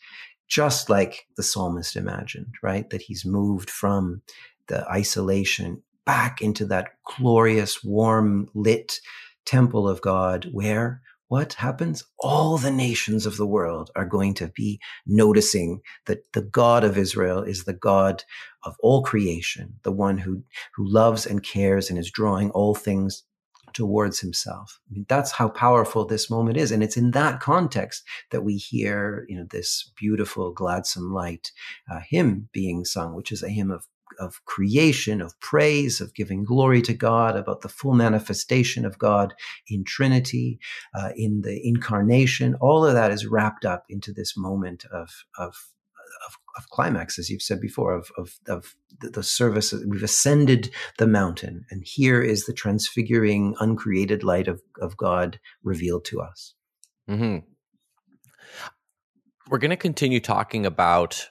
just 0.47 0.89
like 0.89 1.27
the 1.38 1.43
psalmist 1.43 1.95
imagined 1.95 2.53
right? 2.61 2.89
That 2.89 3.03
he's 3.03 3.25
moved 3.25 3.69
from 3.69 4.21
the 4.67 4.85
isolation 4.89 5.81
back 6.05 6.41
into 6.41 6.65
that 6.65 6.89
glorious 7.05 7.83
warm 7.83 8.50
lit 8.53 9.00
temple 9.45 9.88
of 9.88 10.01
god 10.01 10.47
where 10.51 11.01
what 11.31 11.53
happens? 11.53 12.03
All 12.19 12.57
the 12.57 12.71
nations 12.71 13.25
of 13.25 13.38
the 13.38 13.47
world 13.47 13.89
are 13.95 14.05
going 14.05 14.33
to 14.33 14.50
be 14.50 14.81
noticing 15.07 15.79
that 16.05 16.33
the 16.33 16.41
God 16.41 16.83
of 16.83 16.97
Israel 16.97 17.41
is 17.41 17.63
the 17.63 17.71
God 17.71 18.25
of 18.63 18.75
all 18.81 19.01
creation, 19.01 19.75
the 19.83 19.93
one 19.93 20.17
who, 20.17 20.43
who 20.75 20.85
loves 20.85 21.25
and 21.25 21.41
cares 21.41 21.89
and 21.89 21.97
is 21.97 22.11
drawing 22.11 22.51
all 22.51 22.75
things 22.75 23.23
towards 23.71 24.19
himself. 24.19 24.81
I 24.89 24.93
mean, 24.93 25.05
that's 25.07 25.31
how 25.31 25.47
powerful 25.47 26.03
this 26.03 26.29
moment 26.29 26.57
is. 26.57 26.69
And 26.69 26.83
it's 26.83 26.97
in 26.97 27.11
that 27.11 27.39
context 27.39 28.03
that 28.31 28.43
we 28.43 28.57
hear, 28.57 29.25
you 29.29 29.38
know, 29.38 29.45
this 29.50 29.89
beautiful, 29.97 30.51
gladsome 30.51 31.13
light 31.13 31.53
uh, 31.89 32.01
hymn 32.09 32.50
being 32.51 32.83
sung, 32.83 33.15
which 33.15 33.31
is 33.31 33.41
a 33.41 33.47
hymn 33.47 33.71
of 33.71 33.88
of 34.19 34.43
creation, 34.45 35.21
of 35.21 35.39
praise, 35.39 36.01
of 36.01 36.13
giving 36.13 36.43
glory 36.43 36.81
to 36.83 36.93
God, 36.93 37.35
about 37.35 37.61
the 37.61 37.69
full 37.69 37.93
manifestation 37.93 38.85
of 38.85 38.97
God 38.97 39.33
in 39.67 39.83
Trinity, 39.83 40.59
uh, 40.93 41.09
in 41.15 41.41
the 41.41 41.59
incarnation. 41.63 42.55
All 42.61 42.85
of 42.85 42.93
that 42.93 43.11
is 43.11 43.25
wrapped 43.25 43.65
up 43.65 43.85
into 43.89 44.13
this 44.13 44.35
moment 44.37 44.85
of, 44.91 45.09
of, 45.37 45.55
of, 46.27 46.37
of 46.57 46.69
climax, 46.69 47.17
as 47.17 47.29
you've 47.29 47.41
said 47.41 47.61
before, 47.61 47.93
of, 47.93 48.11
of, 48.17 48.39
of 48.47 48.75
the, 48.99 49.09
the 49.09 49.23
service. 49.23 49.73
We've 49.87 50.03
ascended 50.03 50.71
the 50.97 51.07
mountain, 51.07 51.65
and 51.69 51.83
here 51.85 52.21
is 52.21 52.45
the 52.45 52.53
transfiguring, 52.53 53.55
uncreated 53.59 54.23
light 54.23 54.47
of, 54.47 54.61
of 54.81 54.97
God 54.97 55.39
revealed 55.63 56.05
to 56.05 56.21
us. 56.21 56.53
Mm-hmm. 57.09 57.45
We're 59.49 59.57
going 59.57 59.71
to 59.71 59.77
continue 59.77 60.19
talking 60.19 60.65
about 60.65 61.29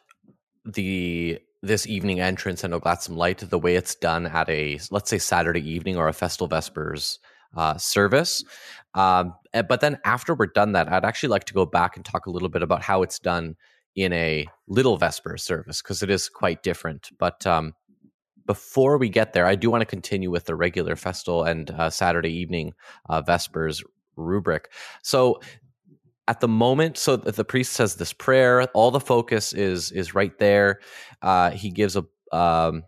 the 0.64 1.38
this 1.62 1.87
evening 1.87 2.21
entrance 2.21 2.64
and 2.64 2.73
a 2.73 2.79
Gladsome 2.79 3.17
Light 3.17 3.38
the 3.38 3.59
way 3.59 3.76
it's 3.76 3.95
done 3.95 4.26
at 4.26 4.49
a 4.49 4.79
let's 4.90 5.11
say 5.11 5.19
Saturday 5.19 5.69
evening 5.69 5.97
or 5.97 6.09
a 6.09 6.12
Festal 6.12 6.49
Vespers 6.49 7.19
uh, 7.57 7.76
service. 7.76 8.45
Um, 8.95 9.35
eh, 9.52 9.62
but 9.62 9.81
then 9.81 9.99
after 10.05 10.35
we're 10.35 10.47
done 10.47 10.73
that, 10.73 10.90
I'd 10.90 11.05
actually 11.05 11.31
like 11.31 11.45
to 11.45 11.55
go 11.55 11.67
back 11.67 11.97
and 11.97 12.05
talk 12.05 12.26
a 12.26 12.31
little 12.31 12.49
bit 12.49 12.62
about 12.62 12.83
how 12.83 13.02
it's 13.02 13.19
done 13.19 13.57
in 13.95 14.12
a 14.12 14.47
Little 14.69 14.97
Vesper 14.97 15.37
service 15.37 15.83
because 15.83 16.02
it 16.02 16.11
is 16.11 16.29
quite 16.29 16.62
different. 16.62 17.11
But 17.19 17.47
um, 17.47 17.75
before 18.47 18.99
we 18.99 19.09
get 19.09 19.33
there, 19.33 19.47
I 19.47 19.57
do 19.57 19.71
want 19.71 19.83
to 19.83 19.87
continue 19.87 20.31
with 20.31 20.47
the 20.47 20.55
regular 20.55 20.97
Festal 20.97 21.45
and 21.45 21.71
uh, 21.71 21.90
Saturday 21.90 22.33
evening 22.33 22.73
uh, 23.09 23.21
Vespers 23.21 23.83
rubric. 24.17 24.71
So 25.02 25.40
at 26.29 26.41
the 26.41 26.49
moment 26.49 26.97
so 26.97 27.17
the 27.17 27.45
priest 27.45 27.73
says 27.73 27.97
this 27.97 28.12
prayer 28.12 28.62
all 28.75 28.91
the 28.91 29.00
focus 29.00 29.53
is 29.53 29.91
is 29.93 30.15
right 30.15 30.39
there. 30.39 30.81
Uh, 31.23 31.50
he 31.50 31.71
gives 31.71 31.97
a 31.97 32.05
um, 32.37 32.85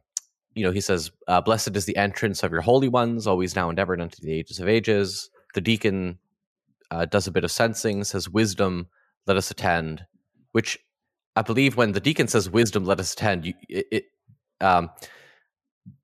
you 0.55 0.65
know 0.65 0.71
he 0.71 0.81
says 0.81 1.11
uh, 1.29 1.41
blessed 1.41 1.77
is 1.77 1.87
the 1.87 1.97
entrance 1.97 2.43
of 2.43 2.53
your 2.53 2.61
holy 2.61 2.89
ones 2.89 3.27
always 3.27 3.57
now 3.57 3.69
and 3.69 3.79
ever 3.79 3.93
and 3.93 4.03
unto 4.03 4.21
the 4.23 4.33
ages 4.33 4.61
of 4.61 4.69
ages. 4.69 5.31
The 5.55 5.61
deacon 5.61 6.19
uh, 6.91 7.07
does 7.07 7.27
a 7.27 7.33
bit 7.33 7.45
of 7.45 7.51
censing 7.51 8.05
says 8.05 8.29
wisdom 8.29 8.87
let 9.27 9.37
us 9.37 9.51
attend 9.51 10.05
which 10.53 10.79
i 11.37 11.43
believe 11.43 11.77
when 11.77 11.93
the 11.93 12.01
deacon 12.01 12.29
says 12.29 12.51
wisdom 12.51 12.85
let 12.85 13.01
us 13.01 13.15
attend 13.15 13.47
you, 13.47 13.55
it, 13.69 13.87
it 13.91 14.05
um, 14.61 14.91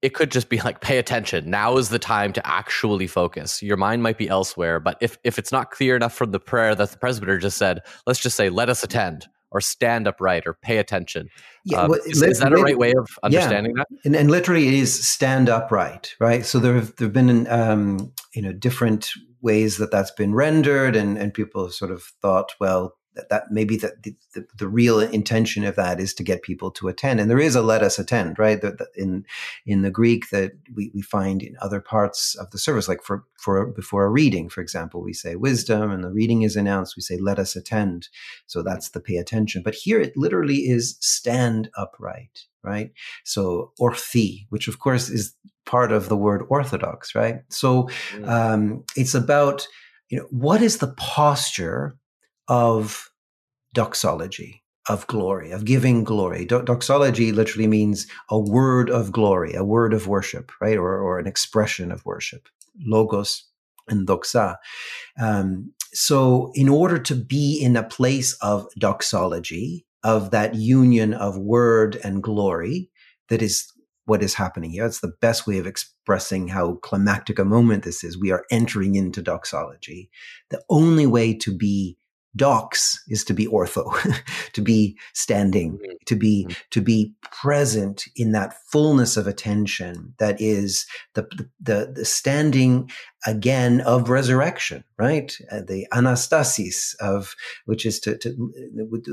it 0.03 0.15
could 0.15 0.31
just 0.31 0.49
be 0.49 0.59
like 0.61 0.81
pay 0.81 0.99
attention 0.99 1.49
now 1.51 1.77
is 1.77 1.89
the 1.89 1.99
time 1.99 2.33
to 2.33 2.47
actually 2.47 3.07
focus 3.07 3.63
your 3.63 3.77
mind 3.77 4.03
might 4.03 4.19
be 4.19 4.29
elsewhere 4.29 4.81
but 4.81 4.97
if 5.01 5.19
if 5.25 5.39
it's 5.39 5.53
not 5.53 5.71
clear 5.71 5.95
enough 5.95 6.15
from 6.15 6.31
the 6.33 6.41
prayer 6.41 6.75
that 6.75 6.91
the 6.91 6.99
presbyter 6.99 7.39
just 7.39 7.57
said 7.57 7.81
let's 8.07 8.21
just 8.21 8.37
say 8.37 8.49
let 8.49 8.69
us 8.69 8.83
attend 8.83 9.29
or 9.51 9.61
stand 9.61 10.07
upright 10.07 10.47
or 10.47 10.55
pay 10.55 10.79
attention. 10.79 11.29
Yeah, 11.65 11.83
Um, 11.83 11.91
well, 11.91 12.01
is, 12.07 12.23
is 12.23 12.41
that 12.41 12.53
a 12.53 12.57
right 12.57 12.79
way 12.79 12.93
of 12.93 13.09
understanding 13.23 13.75
that? 13.75 13.87
and, 14.05 14.15
and 14.15 14.31
literally 14.31 14.69
it 14.69 14.75
is 14.75 15.07
stand 15.07 15.49
upright 15.49 16.15
right 16.21 16.45
so 16.45 16.59
there 16.59 16.75
have 16.75 16.95
there 16.97 17.07
have 17.07 17.13
been 17.13 17.47
um, 17.49 18.13
you 18.35 18.43
know 18.43 18.53
different 18.53 19.11
ways 19.41 19.79
that 19.79 19.91
that's 19.91 20.11
been 20.11 20.35
rendered 20.35 20.97
and 20.97 21.17
and 21.17 21.35
people 21.35 21.65
have 21.65 21.73
sort 21.73 21.91
of 21.91 22.03
thought 22.21 22.53
well 22.61 22.95
that, 23.19 23.31
that 23.31 23.45
maybe 23.53 23.77
that 23.79 24.05
the, 24.05 24.17
the, 24.35 24.47
the 24.59 24.69
real 24.69 25.01
intention 25.01 25.65
of 25.65 25.77
that 25.77 26.01
is 26.01 26.15
to 26.17 26.25
get 26.25 26.43
people 26.43 26.73
to 26.73 26.89
attend. 26.89 27.21
And 27.21 27.31
there 27.31 27.41
is 27.41 27.57
a 27.57 27.63
let 27.63 27.83
us 27.85 28.01
attend 28.01 28.41
right? 28.41 28.63
That, 28.63 28.79
that 28.79 28.89
in 28.97 29.27
in 29.67 29.83
the 29.83 29.93
greek 29.93 30.31
that 30.31 30.53
we, 30.77 30.93
we 30.95 31.03
find 31.03 31.43
in 31.43 31.57
other 31.63 31.83
parts 31.83 32.37
of 32.37 32.51
the 32.53 32.59
service 32.59 32.89
like 32.89 33.05
for 33.05 33.25
for 33.39 33.67
before 33.69 34.07
a 34.07 34.11
reading 34.11 34.51
for 34.51 34.63
example 34.63 35.03
we 35.03 35.15
say 35.15 35.37
wisdom 35.37 35.93
and 35.93 36.05
the 36.05 36.13
reading 36.13 36.43
is 36.45 36.57
announced. 36.57 36.97
We 36.97 37.03
say 37.03 37.19
let 37.19 37.41
us 37.41 37.57
attend. 37.57 38.09
So 38.49 38.63
that's 38.63 38.91
the 38.91 39.01
pay 39.01 39.19
attention. 39.19 39.63
But 39.65 39.77
here 39.77 40.01
it 40.01 40.15
literally 40.17 40.59
is 40.71 40.99
stand 41.01 41.71
upright 41.77 42.47
right? 42.65 42.93
So 43.25 43.73
orthi 43.81 44.47
which 44.51 44.69
of 44.69 44.81
course 44.81 45.11
is 45.11 45.35
part 45.67 45.93
of 45.93 46.11
the 46.11 46.17
word 46.19 46.45
orthodox 46.51 47.15
right? 47.17 47.43
So 47.51 47.91
Mm. 48.15 48.29
um, 48.29 48.85
it's 48.97 49.15
about 49.17 49.69
you 50.11 50.19
know 50.19 50.27
what 50.31 50.63
is 50.63 50.79
the 50.79 50.95
posture 50.99 51.97
of 52.49 53.08
doxology 53.75 54.63
of 54.89 55.07
glory 55.07 55.51
of 55.51 55.65
giving 55.65 56.05
glory 56.05 56.45
Do- 56.45 56.63
doxology 56.63 57.33
literally 57.33 57.67
means 57.67 58.07
a 58.31 58.39
word 58.39 58.91
of 58.91 59.13
glory 59.13 59.55
a 59.55 59.65
word 59.65 59.93
of 59.93 60.07
worship 60.07 60.51
right 60.61 60.79
or, 60.79 60.99
or 60.99 61.19
an 61.19 61.27
expression 61.27 61.93
of 61.93 62.05
worship 62.07 62.49
logos 62.87 63.45
and 63.89 64.07
doxa 64.07 64.57
um, 65.21 65.73
so 65.93 66.51
in 66.55 66.69
order 66.69 66.99
to 66.99 67.15
be 67.15 67.59
in 67.61 67.77
a 67.77 67.83
place 67.83 68.35
of 68.41 68.67
doxology 68.79 69.85
of 70.05 70.31
that 70.31 70.55
union 70.55 71.13
of 71.13 71.37
word 71.37 71.99
and 72.03 72.23
glory 72.23 72.91
that 73.29 73.43
is 73.43 73.73
what 74.09 74.23
is 74.23 74.35
happening 74.35 74.71
here. 74.71 74.87
It's 74.87 75.01
the 75.01 75.13
best 75.21 75.47
way 75.47 75.59
of 75.59 75.67
expressing 75.67 76.49
how 76.49 76.77
climactic 76.77 77.39
a 77.39 77.45
moment 77.45 77.85
this 77.85 78.03
is. 78.03 78.19
We 78.19 78.33
are 78.33 78.47
entering 78.51 78.95
into 78.95 79.21
doxology. 79.21 80.09
The 80.49 80.63
only 80.71 81.07
way 81.07 81.35
to 81.35 81.55
be 81.55 81.98
dox 82.37 83.03
is 83.09 83.25
to 83.25 83.35
be 83.35 83.47
ortho, 83.47 83.85
to 84.53 84.61
be 84.63 84.97
standing, 85.15 85.79
Mhm. 85.79 85.97
to 86.07 86.17
be 86.17 86.47
Mhm. 86.49 86.57
to 86.71 86.81
be 86.81 87.15
present 87.33 88.05
in 88.17 88.33
that 88.33 88.55
fullness 88.71 89.17
of 89.17 89.27
attention 89.27 90.15
that 90.19 90.41
is 90.41 90.87
the 91.15 91.27
the, 91.61 91.93
the 91.95 92.05
standing 92.05 92.91
again 93.27 93.81
of 93.81 94.09
resurrection, 94.11 94.85
right? 94.99 95.37
Uh, 95.51 95.61
the 95.67 95.87
anastasis 95.93 96.95
of 97.01 97.35
which 97.65 97.85
is 97.87 97.99
to, 98.01 98.17
to 98.19 98.31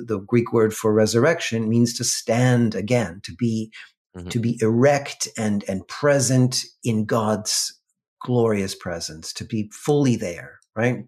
the 0.08 0.20
Greek 0.28 0.54
word 0.54 0.74
for 0.74 0.94
resurrection 0.94 1.68
means 1.70 1.94
to 1.98 2.04
stand 2.04 2.76
again, 2.76 3.22
to 3.24 3.34
be 3.36 3.72
Mhm. 4.18 4.30
to 4.30 4.40
be 4.40 4.58
erect 4.62 5.28
and 5.38 5.64
and 5.68 5.88
present 5.88 6.64
in 6.84 7.06
God's 7.06 7.74
glorious 8.22 8.74
presence, 8.76 9.34
to 9.34 9.46
be 9.46 9.70
fully 9.74 10.16
there, 10.16 10.60
right? 10.76 11.06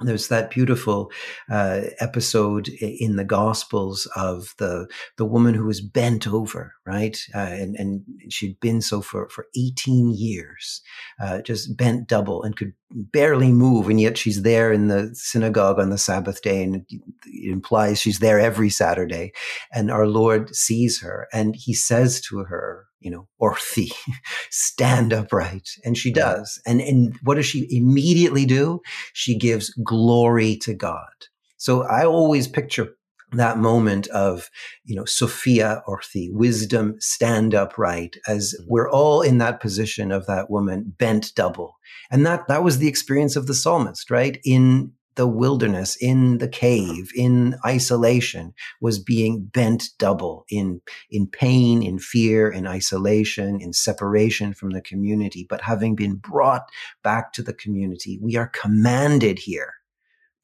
There's 0.00 0.28
that 0.28 0.50
beautiful 0.50 1.10
uh, 1.50 1.82
episode 2.00 2.68
in 2.68 3.16
the 3.16 3.24
Gospels 3.24 4.06
of 4.14 4.54
the 4.58 4.88
the 5.16 5.24
woman 5.24 5.54
who 5.54 5.64
was 5.64 5.80
bent 5.80 6.28
over, 6.28 6.74
right, 6.86 7.18
uh, 7.34 7.38
and 7.38 7.74
and 7.76 8.02
she'd 8.28 8.58
been 8.60 8.80
so 8.80 9.00
for 9.00 9.28
for 9.28 9.46
18 9.56 10.12
years, 10.14 10.82
uh, 11.20 11.42
just 11.42 11.76
bent 11.76 12.08
double 12.08 12.42
and 12.42 12.56
could 12.56 12.72
barely 12.90 13.50
move, 13.52 13.88
and 13.88 14.00
yet 14.00 14.16
she's 14.16 14.42
there 14.42 14.72
in 14.72 14.88
the 14.88 15.10
synagogue 15.14 15.78
on 15.78 15.90
the 15.90 15.98
Sabbath 15.98 16.42
day, 16.42 16.62
and 16.62 16.76
it 16.76 16.84
it 17.26 17.52
implies 17.52 18.00
she's 18.00 18.20
there 18.20 18.38
every 18.38 18.70
Saturday, 18.70 19.32
and 19.72 19.90
our 19.90 20.06
Lord 20.06 20.54
sees 20.54 21.00
her, 21.00 21.28
and 21.32 21.56
He 21.56 21.74
says 21.74 22.20
to 22.22 22.44
her, 22.44 22.86
you 23.00 23.10
know, 23.10 23.28
orthi, 23.40 23.92
stand 24.50 25.12
upright, 25.12 25.68
and 25.84 25.98
she 25.98 26.12
does, 26.12 26.60
and 26.66 26.80
and 26.80 27.16
what 27.22 27.34
does 27.34 27.46
she 27.46 27.66
immediately 27.70 28.44
do? 28.46 28.80
she 29.12 29.36
gives 29.36 29.70
glory 29.84 30.56
to 30.56 30.74
God. 30.74 31.08
So 31.56 31.82
I 31.82 32.04
always 32.04 32.46
picture 32.46 32.95
that 33.32 33.58
moment 33.58 34.06
of, 34.08 34.50
you 34.84 34.94
know, 34.94 35.04
Sophia 35.04 35.82
or 35.86 36.00
the 36.14 36.30
wisdom, 36.30 36.96
stand 37.00 37.54
upright, 37.54 38.16
as 38.26 38.54
Mhm. 38.60 38.64
we're 38.68 38.90
all 38.90 39.20
in 39.20 39.38
that 39.38 39.60
position 39.60 40.12
of 40.12 40.26
that 40.26 40.48
woman 40.48 40.94
bent 40.96 41.34
double. 41.34 41.76
And 42.10 42.24
that, 42.24 42.46
that 42.48 42.62
was 42.62 42.78
the 42.78 42.88
experience 42.88 43.34
of 43.36 43.46
the 43.46 43.54
psalmist, 43.54 44.10
right? 44.10 44.38
In 44.44 44.92
the 45.16 45.26
wilderness, 45.26 45.96
in 45.96 46.38
the 46.38 46.48
cave, 46.48 47.10
in 47.16 47.56
isolation, 47.64 48.52
was 48.80 48.98
being 48.98 49.46
bent 49.46 49.88
double 49.98 50.44
in, 50.50 50.80
in 51.10 51.26
pain, 51.26 51.82
in 51.82 51.98
fear, 51.98 52.50
in 52.50 52.66
isolation, 52.66 53.58
in 53.60 53.72
separation 53.72 54.52
from 54.52 54.70
the 54.70 54.82
community. 54.82 55.46
But 55.48 55.62
having 55.62 55.96
been 55.96 56.16
brought 56.16 56.68
back 57.02 57.32
to 57.32 57.42
the 57.42 57.54
community, 57.54 58.18
we 58.20 58.36
are 58.36 58.48
commanded 58.48 59.38
here 59.38 59.72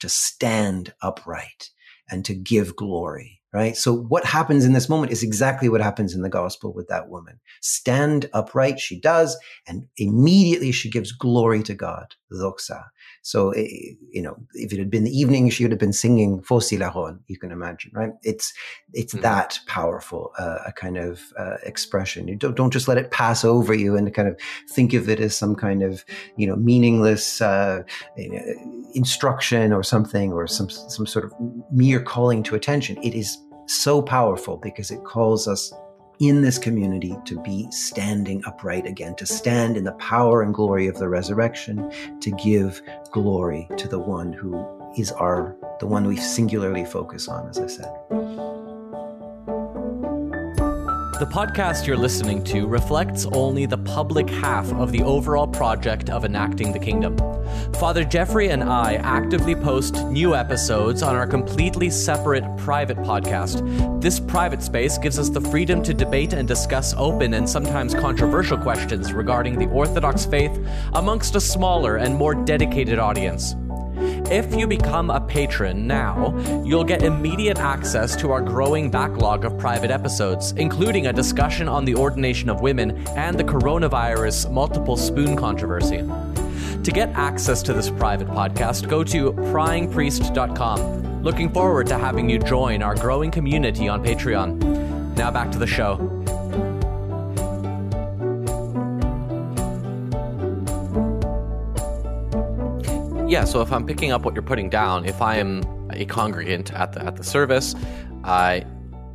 to 0.00 0.09
stand 0.09 0.94
upright 1.02 1.70
and 2.12 2.25
to 2.27 2.35
give 2.35 2.77
glory, 2.77 3.40
right? 3.53 3.77
So 3.77 3.94
what 3.94 4.25
happens 4.25 4.64
in 4.64 4.75
this 4.75 4.88
moment 4.88 5.11
is 5.11 5.22
exactly 5.22 5.68
what 5.68 5.81
happens 5.81 6.14
in 6.14 6.22
the 6.22 6.29
gospel 6.29 6.72
with 6.72 6.88
that 6.88 7.09
woman. 7.09 7.40
Stand 7.62 8.29
upright, 8.35 8.79
she 8.79 9.01
does, 9.01 9.37
and 9.66 9.88
immediately 9.96 10.70
she 10.70 10.90
gives 10.90 11.11
glory 11.11 11.62
to 11.62 11.75
God, 11.75 12.14
doxa. 12.31 12.85
So, 13.22 13.50
eh, 13.50 13.94
you 14.11 14.20
know, 14.20 14.37
if 14.54 14.72
it 14.72 14.78
had 14.78 14.90
been 14.90 15.04
the 15.04 15.16
evening, 15.16 15.48
she 15.50 15.64
would 15.64 15.72
have 15.72 15.78
been 15.80 15.92
singing 15.92 16.42
Phos 16.42 16.70
Hilaron, 16.70 17.20
you 17.28 17.38
can 17.38 17.52
imagine, 17.52 17.92
right? 17.94 18.12
It's, 18.22 18.52
it's 18.92 19.14
Mhm. 19.14 19.22
that 19.22 19.61
powerful, 19.66 20.32
uh, 20.38 20.58
a 20.66 20.72
kind 20.72 20.98
of 20.98 21.20
uh, 21.38 21.56
expression. 21.64 22.28
You 22.28 22.37
don't, 22.37 22.56
don't 22.56 22.72
just 22.72 22.88
let 22.88 22.98
it 22.98 23.11
pass 23.11 23.44
over 23.44 23.72
you 23.74 23.96
and 23.96 24.12
kind 24.12 24.28
of 24.28 24.37
think 24.70 24.92
of 24.92 25.08
it 25.08 25.20
as 25.20 25.37
some 25.37 25.54
kind 25.54 25.82
of, 25.82 26.04
you 26.37 26.46
know, 26.46 26.56
meaningless, 26.56 27.40
uh, 27.40 27.82
you 28.16 28.30
know, 28.30 28.82
instruction 28.94 29.72
or 29.72 29.82
something 29.82 30.32
or 30.32 30.46
some 30.46 30.68
some 30.68 31.06
sort 31.06 31.24
of 31.24 31.32
mere 31.70 32.00
calling 32.00 32.42
to 32.42 32.54
attention 32.54 32.96
it 33.02 33.14
is 33.14 33.38
so 33.66 34.02
powerful 34.02 34.58
because 34.58 34.90
it 34.90 35.02
calls 35.04 35.48
us 35.48 35.72
in 36.20 36.42
this 36.42 36.58
community 36.58 37.16
to 37.24 37.40
be 37.40 37.66
standing 37.70 38.42
upright 38.46 38.87
again 38.87 39.14
to 39.16 39.24
stand 39.26 39.76
in 39.76 39.85
the 39.85 39.92
power 39.92 40.42
and 40.42 40.52
glory 40.54 40.87
of 40.87 40.96
the 40.98 41.08
resurrection 41.08 41.90
to 42.20 42.30
give 42.32 42.82
glory 43.12 43.68
to 43.77 43.88
the 43.88 43.98
one 43.98 44.33
who 44.33 44.66
is 44.96 45.12
our 45.12 45.55
the 45.81 45.87
one 45.87 46.07
we 46.07 46.16
singularly 46.16 46.85
focus 46.85 47.29
on 47.29 47.48
as 47.48 47.59
i 47.59 47.66
said 47.66 48.51
The 51.22 51.28
podcast 51.28 51.87
you're 51.87 51.96
listening 51.96 52.42
to 52.46 52.66
reflects 52.66 53.26
only 53.26 53.64
the 53.64 53.78
public 53.78 54.28
half 54.28 54.72
of 54.72 54.90
the 54.90 55.04
overall 55.04 55.46
project 55.46 56.11
of 56.11 56.24
enacting 56.24 56.72
the 56.72 56.80
kingdom. 56.80 57.16
Father 57.74 58.02
Geoffrey 58.02 58.48
and 58.48 58.61
I 58.61 58.94
actively 58.94 59.54
post 59.54 60.04
new 60.06 60.35
episodes 60.35 61.00
on 61.00 61.14
our 61.14 61.28
completely 61.28 61.90
separate 61.90 62.42
private 62.56 62.96
podcast. 62.98 63.62
This 64.02 64.18
private 64.18 64.64
space 64.64 64.98
gives 64.98 65.16
us 65.16 65.28
the 65.28 65.40
freedom 65.40 65.80
to 65.85 65.94
debate 65.94 66.32
and 66.32 66.48
discuss 66.48 66.92
open 66.96 67.35
and 67.35 67.48
sometimes 67.48 67.94
controversial 67.94 68.58
questions 68.58 69.12
regarding 69.12 69.61
the 69.61 69.68
Orthodox 69.68 70.26
faith 70.26 70.58
amongst 70.94 71.37
a 71.37 71.40
smaller 71.40 71.98
and 71.98 72.16
more 72.16 72.35
dedicated 72.35 72.98
audience. 72.98 73.54
If 74.30 74.54
you 74.54 74.66
become 74.66 75.11
a 75.11 75.20
patron 75.20 75.87
now, 75.87 76.35
you'll 76.64 76.85
get 76.85 77.02
immediate 77.02 77.58
access 77.58 78.16
to 78.16 78.30
our 78.30 78.40
growing 78.40 78.90
backlog 78.90 79.44
of 79.44 79.58
private 79.58 79.90
episodes, 79.90 80.52
including 80.52 81.06
a 81.06 81.12
discussion 81.12 81.68
on 81.68 81.85
the 81.85 81.94
ordination 81.94 82.48
of 82.48 82.61
women 82.61 83.06
and 83.08 83.38
the 83.38 83.44
coronavirus 83.44 84.50
multiple 84.50 84.96
spoon 84.96 85.37
controversy. 85.37 85.98
To 85.98 86.90
get 86.90 87.11
access 87.11 87.62
to 87.64 87.72
this 87.72 87.90
private 87.90 88.28
podcast, 88.28 88.88
go 88.88 89.04
to 89.04 89.32
pryingpriest.com. 89.32 91.22
Looking 91.22 91.52
forward 91.52 91.87
to 91.88 91.98
having 91.98 92.28
you 92.28 92.38
join 92.38 92.82
our 92.82 92.94
growing 92.94 93.30
community 93.30 93.87
on 93.87 94.02
Patreon. 94.02 95.16
Now 95.16 95.30
back 95.30 95.52
to 95.52 95.58
the 95.58 95.66
show. 95.66 95.96
Yeah 103.33 103.45
so 103.45 103.62
if 103.62 103.73
i'm 103.73 103.87
picking 103.87 104.12
up 104.12 104.27
what 104.27 104.35
you're 104.35 104.42
putting 104.42 104.68
down 104.68 105.07
if 105.07 105.23
i 105.23 105.37
am 105.37 105.62
a 105.95 106.05
congregant 106.05 106.71
at 106.75 106.92
the 106.92 107.03
at 107.03 107.16
the 107.16 107.25
service 107.25 107.75
i 108.25 108.62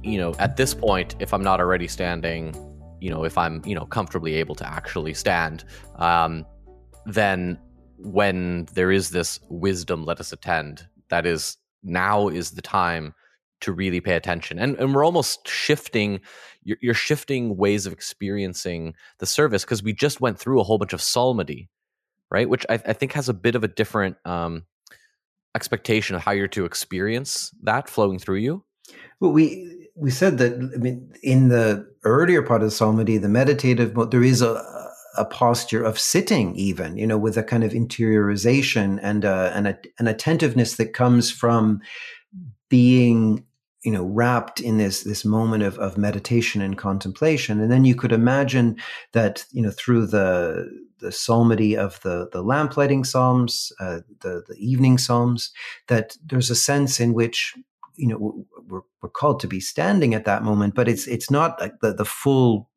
you 0.02 0.18
know 0.18 0.34
at 0.40 0.58
this 0.58 0.74
point 0.74 1.16
if 1.20 1.36
i'm 1.36 1.44
not 1.44 1.60
already 1.60 1.88
standing 1.88 2.52
you 3.00 3.12
know 3.12 3.24
if 3.24 3.38
i'm 3.38 3.64
you 3.64 3.76
know 3.76 3.86
comfortably 3.86 4.34
able 4.34 4.56
to 4.56 4.68
actually 4.68 5.14
stand 5.14 5.64
um 5.98 6.44
then 7.06 7.60
when 7.98 8.66
there 8.74 8.92
is 8.92 9.12
this 9.12 9.40
wisdom 9.50 10.04
let 10.04 10.20
us 10.20 10.34
attend 10.34 10.88
that 11.10 11.28
is 11.28 11.56
now 11.84 12.28
is 12.28 12.52
the 12.52 12.62
time 12.62 13.14
to 13.60 13.72
really 13.72 14.00
pay 14.00 14.16
attention. 14.16 14.60
And 14.60 14.76
and 14.78 14.94
we're 14.94 15.04
almost 15.04 15.48
shifting 15.48 16.20
you're, 16.64 16.78
you're 16.82 16.94
shifting 16.94 17.58
ways 17.58 17.86
of 17.86 17.94
experiencing 17.94 18.94
the 19.20 19.26
service 19.26 19.64
because 19.64 19.82
we 19.82 19.94
just 19.94 20.22
went 20.22 20.38
through 20.38 20.60
a 20.60 20.64
whole 20.64 20.78
bunch 20.78 20.94
of 20.94 21.02
psalmody 21.02 21.70
right? 22.32 22.50
Which 22.50 22.66
I, 22.70 22.76
I, 22.76 22.94
think 22.94 23.13
has 23.13 23.30
a 23.30 23.34
bit 23.34 23.56
of 23.56 23.63
a 23.63 23.68
different 23.68 24.18
um, 24.26 24.66
expectation 25.56 26.16
of 26.16 26.22
how 26.22 26.32
you're 26.32 26.48
to 26.50 26.66
experience 26.66 27.52
that 27.63 27.90
flowing 27.90 28.20
through 28.20 28.38
you. 28.38 28.63
Well, 29.20 29.32
we 29.32 29.90
we 29.96 30.12
said 30.12 30.38
that 30.38 30.54
I 30.54 30.78
mean 30.78 31.12
in 31.24 31.50
the 31.50 31.88
earlier 32.04 32.42
part 32.42 32.62
of 32.62 32.68
the 32.68 32.76
psalmody, 32.76 33.18
the 33.18 33.30
meditative 33.30 33.96
mode, 33.96 34.12
there 34.12 34.24
is 34.24 34.42
a 34.42 34.63
a 35.18 35.26
posture 35.26 35.84
of 35.84 36.00
sitting, 36.00 36.56
even 36.56 36.96
you 36.96 37.08
know, 37.08 37.18
with 37.18 37.38
a 37.38 37.44
kind 37.44 37.63
of 37.63 37.72
interiorization 37.72 39.00
and 39.02 39.26
and 39.26 39.78
an 40.00 40.08
attentiveness 40.08 40.76
that 40.76 40.94
comes 40.94 41.32
from 41.32 41.82
being 42.70 43.44
you 43.84 43.92
know 43.92 44.06
wrapped 44.06 44.60
in 44.60 44.78
this 44.78 45.04
this 45.04 45.24
moment 45.26 45.63
of, 45.63 45.78
of 45.80 45.98
meditation 45.98 46.62
and 46.62 46.78
contemplation 46.78 47.62
and 47.62 47.72
then 47.72 47.86
you 47.86 47.96
could 47.96 48.12
imagine 48.12 48.76
that 49.13 49.46
you 49.52 49.62
know 49.62 49.72
through 49.72 50.06
the 50.06 50.68
the 51.00 51.12
psalmody 51.12 51.76
of 51.76 52.02
the 52.02 52.30
the 52.32 52.42
lamplighting 52.42 53.04
psalms 53.04 53.72
uh, 53.80 54.00
the 54.22 54.44
the 54.48 54.56
evening 54.58 54.98
psalms 54.98 55.52
that 55.88 56.18
there's 56.26 56.50
a 56.50 56.56
sense 56.56 57.00
in 57.00 57.14
which 57.14 57.54
you 57.96 58.08
know 58.08 58.46
we're, 58.68 58.82
we're 59.02 59.10
called 59.10 59.40
to 59.40 59.48
be 59.48 59.60
standing 59.60 60.14
at 60.14 60.26
that 60.26 60.44
moment 60.44 60.76
but 60.76 60.88
it's 60.88 61.08
it's 61.08 61.32
not 61.32 61.60
like 61.60 61.80
the, 61.82 61.94
the 61.94 62.06
full 62.06 62.70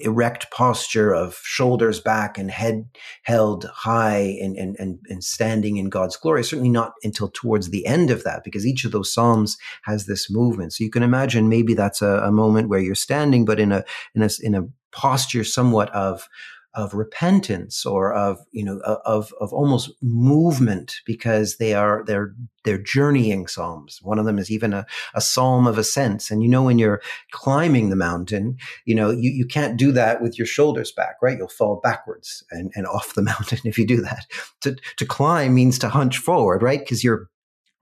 erect 0.00 0.50
posture 0.50 1.12
of 1.14 1.40
shoulders 1.44 2.00
back 2.00 2.38
and 2.38 2.50
head 2.50 2.88
held 3.22 3.64
high 3.66 4.36
and, 4.40 4.56
and, 4.56 4.76
and, 4.78 4.98
and 5.08 5.24
standing 5.24 5.76
in 5.76 5.88
God's 5.88 6.16
glory. 6.16 6.44
Certainly 6.44 6.70
not 6.70 6.92
until 7.02 7.28
towards 7.28 7.70
the 7.70 7.86
end 7.86 8.10
of 8.10 8.24
that, 8.24 8.44
because 8.44 8.66
each 8.66 8.84
of 8.84 8.92
those 8.92 9.12
Psalms 9.12 9.56
has 9.84 10.06
this 10.06 10.30
movement. 10.30 10.72
So 10.72 10.84
you 10.84 10.90
can 10.90 11.02
imagine 11.02 11.48
maybe 11.48 11.74
that's 11.74 12.02
a, 12.02 12.20
a 12.24 12.32
moment 12.32 12.68
where 12.68 12.80
you're 12.80 12.94
standing, 12.94 13.44
but 13.44 13.60
in 13.60 13.72
a, 13.72 13.84
in 14.14 14.22
a, 14.22 14.28
in 14.42 14.54
a 14.54 14.68
posture 14.92 15.44
somewhat 15.44 15.90
of, 15.90 16.28
of 16.74 16.94
repentance 16.94 17.84
or 17.84 18.12
of 18.12 18.38
you 18.52 18.64
know 18.64 18.78
of 19.04 19.34
of 19.40 19.52
almost 19.52 19.90
movement 20.00 20.96
because 21.04 21.56
they 21.56 21.74
are 21.74 22.04
they're 22.06 22.34
they're 22.64 22.78
journeying 22.78 23.48
psalms. 23.48 23.98
One 24.02 24.18
of 24.18 24.24
them 24.24 24.38
is 24.38 24.50
even 24.50 24.72
a, 24.72 24.86
a 25.14 25.20
psalm 25.20 25.66
of 25.66 25.78
ascent 25.78 26.30
and 26.30 26.42
you 26.42 26.48
know 26.48 26.62
when 26.62 26.78
you're 26.78 27.02
climbing 27.32 27.90
the 27.90 27.96
mountain 27.96 28.56
you 28.84 28.94
know 28.94 29.10
you, 29.10 29.30
you 29.30 29.46
can't 29.46 29.76
do 29.76 29.90
that 29.92 30.22
with 30.22 30.38
your 30.38 30.46
shoulders 30.46 30.92
back 30.92 31.16
right? 31.20 31.38
You'll 31.38 31.48
fall 31.48 31.80
backwards 31.82 32.44
and, 32.50 32.70
and 32.74 32.86
off 32.86 33.14
the 33.14 33.22
mountain 33.32 33.60
if 33.64 33.76
you 33.76 33.86
do 33.86 34.00
that. 34.02 34.26
To 34.62 34.76
to 34.96 35.06
climb 35.06 35.54
means 35.54 35.78
to 35.80 35.88
hunch 35.88 36.18
forward 36.18 36.62
right? 36.62 36.80
Because 36.80 37.02
you're 37.02 37.28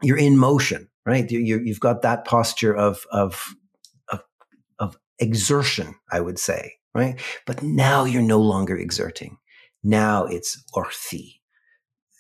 you're 0.03 0.19
in 0.19 0.39
motion 0.39 0.89
right? 1.05 1.31
You, 1.31 1.61
you've 1.65 1.81
got 1.81 2.03
that 2.03 2.25
posture 2.25 2.75
of 2.75 3.05
of 3.11 3.55
of, 4.09 4.23
of 4.79 4.97
exertion 5.19 5.95
i 6.13 6.21
would 6.21 6.39
say 6.39 6.75
right? 6.95 7.21
But 7.47 7.63
now 7.63 8.05
you're 8.05 8.23
no 8.23 8.41
longer 8.41 8.77
exerting. 8.77 9.39
Now 9.83 10.25
it's 10.25 10.63
orthi, 10.75 11.39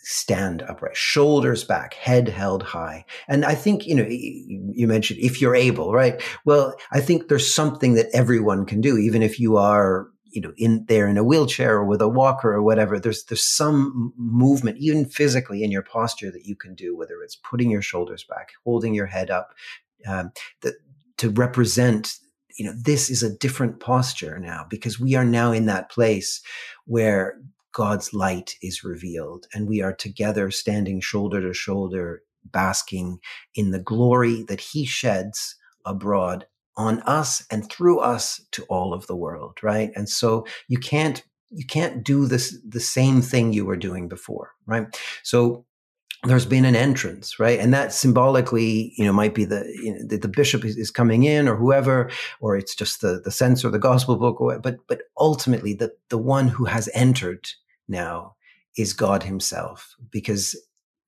stand 0.05 0.63
upright, 0.63 0.97
shoulders 0.97 1.65
back, 1.65 1.95
head 1.95 2.29
held 2.29 2.63
high. 2.63 3.05
And 3.29 3.45
I 3.45 3.55
think, 3.55 3.87
you 3.87 3.95
know, 3.95 4.07
you 4.09 4.87
mentioned 4.87 5.21
if 5.21 5.41
you're 5.41 5.57
able, 5.57 5.93
right? 5.93 6.23
Well, 6.45 6.75
I 6.93 7.01
think 7.01 7.29
there's 7.29 7.55
something 7.55 7.95
that 7.95 8.09
everyone 8.13 8.65
can 8.65 8.81
do, 8.81 8.97
even 8.97 9.23
if 9.23 9.41
you 9.41 9.57
are, 9.57 10.09
you 10.31 10.41
know, 10.41 10.53
in 10.57 10.85
there 10.89 11.09
in 11.09 11.17
a 11.17 11.25
wheelchair 11.25 11.77
or 11.77 11.85
with 11.85 12.01
a 12.01 12.09
walker 12.09 12.53
or 12.53 12.63
whatever. 12.63 13.01
There's 13.01 13.25
there's 13.25 13.47
some 13.47 14.13
movement, 14.17 14.79
even 14.79 15.07
physically 15.07 15.65
in 15.65 15.71
your 15.71 15.83
posture, 15.83 16.31
that 16.31 16.45
you 16.45 16.55
can 16.55 16.75
do, 16.75 16.97
whether 16.97 17.23
it's 17.23 17.37
putting 17.37 17.71
your 17.71 17.83
shoulders 17.83 18.25
back, 18.29 18.51
holding 18.65 18.95
your 18.95 19.07
head 19.07 19.31
up, 19.31 19.55
um, 20.07 20.33
to 21.17 21.31
represent 21.31 22.13
you 22.59 22.67
know, 22.67 22.75
this 22.77 23.09
is 23.09 23.23
a 23.23 23.35
different 23.35 23.81
posture 23.81 24.39
now 24.39 24.67
because 24.69 25.01
we 25.01 25.15
are 25.15 25.25
now 25.25 25.53
in 25.53 25.67
that 25.67 25.91
place 25.91 26.43
where 26.87 27.41
God's 27.73 28.13
light 28.13 28.57
is 28.61 28.83
revealed 28.83 29.47
and 29.55 29.69
we 29.69 29.81
are 29.81 29.95
together 29.95 30.51
standing 30.51 31.01
shoulder 31.01 31.41
to 31.41 31.55
shoulder, 31.55 32.23
basking 32.45 33.21
in 33.55 33.71
the 33.71 33.79
glory 33.79 34.43
that 34.49 34.61
he 34.61 34.85
sheds 34.85 35.55
abroad 35.87 36.47
on 36.77 37.01
us 37.03 37.45
and 37.51 37.71
through 37.71 38.01
us 38.01 38.41
to 38.53 38.65
all 38.65 38.93
of 38.93 39.07
the 39.07 39.17
world, 39.17 39.59
right? 39.63 39.91
And 39.95 40.09
so 40.09 40.45
you 40.67 40.79
can't 40.79 41.23
you 41.51 41.65
can't 41.65 42.05
do 42.05 42.27
this 42.27 42.59
the 42.69 42.81
same 42.81 43.23
thing 43.23 43.53
you 43.53 43.65
were 43.65 43.77
doing 43.77 44.07
before, 44.07 44.53
right? 44.67 44.87
So 45.23 45.65
there's 46.25 46.47
been 46.47 46.65
an 46.65 46.75
entrance, 46.75 47.39
right? 47.39 47.61
And 47.61 47.73
that 47.73 47.93
symbolically, 47.93 48.93
you 48.97 49.05
know, 49.05 49.13
might 49.13 49.35
be 49.35 49.45
the, 49.45 49.65
you 49.83 49.93
know, 49.93 50.01
the, 50.05 50.17
the, 50.17 50.29
bishop 50.29 50.65
is, 50.65 50.77
is, 50.77 50.91
coming 50.91 51.23
in 51.23 51.47
or 51.47 51.55
whoever, 51.55 52.11
or 52.41 52.57
it's 52.57 52.75
just 52.75 53.01
the, 53.01 53.21
the 53.25 53.31
censer, 53.31 53.71
the 53.71 53.79
gospel 53.79 54.17
book, 54.17 54.41
or, 54.41 54.59
but, 54.59 54.79
but 54.89 55.03
ultimately 55.17 55.75
the, 55.75 55.93
the 56.09 56.19
one 56.19 56.49
who 56.49 56.65
has 56.65 56.89
entered 56.93 57.49
now 57.87 58.35
is 58.77 58.93
God 58.93 59.23
himself 59.23 59.95
because 60.11 60.57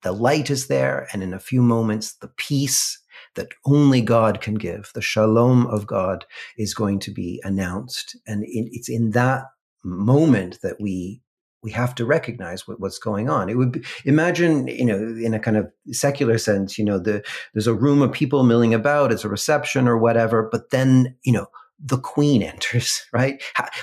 the 0.02 0.12
light 0.12 0.48
is 0.48 0.68
there. 0.68 1.08
And 1.12 1.22
in 1.22 1.34
a 1.34 1.40
few 1.40 1.60
moments, 1.60 2.14
the 2.14 2.28
peace 2.28 2.98
that 3.34 3.48
only 3.66 4.00
God 4.00 4.40
can 4.40 4.54
give, 4.54 4.90
the 4.94 5.02
shalom 5.02 5.66
of 5.66 5.86
God 5.86 6.24
is 6.56 6.72
going 6.74 7.00
to 7.00 7.10
be 7.10 7.40
announced. 7.44 8.16
And 8.26 8.44
it's 8.46 8.88
in 8.88 9.10
that 9.10 9.44
moment 9.84 10.58
that 10.62 10.80
we 10.80 11.20
we 11.62 11.70
have 11.72 11.94
to 11.96 12.04
recognize 12.04 12.66
what, 12.66 12.80
what's 12.80 12.98
going 12.98 13.28
on. 13.28 13.48
It 13.48 13.56
would 13.56 13.72
be, 13.72 13.82
imagine, 14.04 14.66
you 14.68 14.84
know, 14.84 14.96
in 14.96 15.34
a 15.34 15.40
kind 15.40 15.56
of 15.56 15.70
secular 15.92 16.38
sense, 16.38 16.78
you 16.78 16.84
know, 16.84 16.98
the, 16.98 17.22
there's 17.52 17.66
a 17.66 17.74
room 17.74 18.02
of 18.02 18.12
people 18.12 18.42
milling 18.44 18.74
about, 18.74 19.12
it's 19.12 19.24
a 19.24 19.28
reception 19.28 19.86
or 19.86 19.98
whatever, 19.98 20.48
but 20.50 20.70
then, 20.70 21.16
you 21.22 21.32
know, 21.32 21.46
the 21.82 21.98
queen 21.98 22.42
enters, 22.42 23.06
right? 23.12 23.42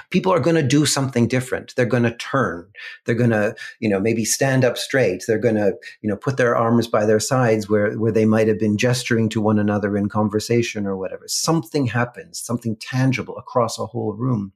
People 0.10 0.32
are 0.32 0.40
going 0.40 0.56
to 0.56 0.64
do 0.64 0.86
something 0.86 1.28
different. 1.28 1.74
They're 1.76 1.86
going 1.86 2.04
to 2.04 2.16
turn. 2.16 2.70
They're 3.06 3.16
going 3.16 3.32
to, 3.32 3.56
you 3.80 3.90
know, 3.90 4.00
maybe 4.00 4.26
stand 4.26 4.64
up 4.64 4.78
straight. 4.78 5.24
They're 5.28 5.40
going 5.40 5.56
to, 5.56 5.74
you 6.02 6.10
know, 6.10 6.16
put 6.16 6.38
their 6.38 6.56
arms 6.56 6.88
by 6.88 7.06
their 7.06 7.20
sides 7.20 7.70
where, 7.70 7.94
where 7.96 8.12
they 8.12 8.26
might 8.26 8.48
have 8.48 8.60
been 8.60 8.78
gesturing 8.78 9.30
to 9.30 9.42
one 9.42 9.60
another 9.60 9.98
in 9.98 10.10
conversation 10.10 10.86
or 10.86 10.98
whatever. 10.98 11.24
Something 11.28 11.88
happens, 11.88 12.40
something 12.40 12.76
tangible 12.78 13.38
across 13.38 13.80
a 13.80 13.86
whole 13.86 14.14
room 14.14 14.54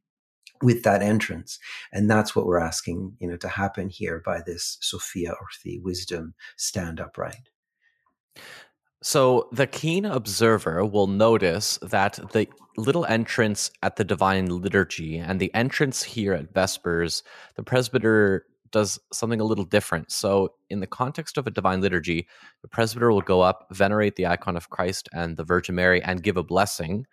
with 0.61 0.83
that 0.83 1.01
entrance. 1.01 1.59
And 1.91 2.09
that's 2.09 2.35
what 2.35 2.45
we're 2.45 2.59
asking, 2.59 3.17
you 3.19 3.27
know, 3.27 3.37
to 3.37 3.47
happen 3.47 3.89
here 3.89 4.21
by 4.25 4.41
this 4.45 4.77
Sophia 4.81 5.31
or 5.31 5.47
the 5.63 5.79
wisdom 5.79 6.33
stand 6.55 6.99
upright. 6.99 7.49
So 9.03 9.49
the 9.51 9.67
keen 9.67 10.05
observer 10.05 10.85
will 10.85 11.07
notice 11.07 11.79
that 11.81 12.19
the 12.33 12.47
little 12.77 13.05
entrance 13.05 13.71
at 13.81 13.95
the 13.95 14.03
divine 14.03 14.45
liturgy 14.47 15.17
and 15.17 15.39
the 15.39 15.53
entrance 15.55 16.03
here 16.03 16.33
at 16.33 16.53
Vespers, 16.53 17.23
the 17.55 17.63
presbyter 17.63 18.45
does 18.71 18.99
something 19.11 19.41
a 19.41 19.45
little 19.45 19.65
different. 19.65 20.11
So, 20.11 20.53
in 20.69 20.79
the 20.79 20.87
context 20.87 21.37
of 21.37 21.45
a 21.45 21.51
divine 21.51 21.81
liturgy, 21.81 22.27
the 22.61 22.67
presbyter 22.67 23.11
will 23.11 23.21
go 23.21 23.41
up, 23.41 23.67
venerate 23.71 24.15
the 24.15 24.27
icon 24.27 24.55
of 24.55 24.69
Christ 24.69 25.09
and 25.13 25.35
the 25.35 25.43
Virgin 25.43 25.75
Mary, 25.75 26.01
and 26.01 26.23
give 26.23 26.37
a 26.37 26.43
blessing. 26.43 27.05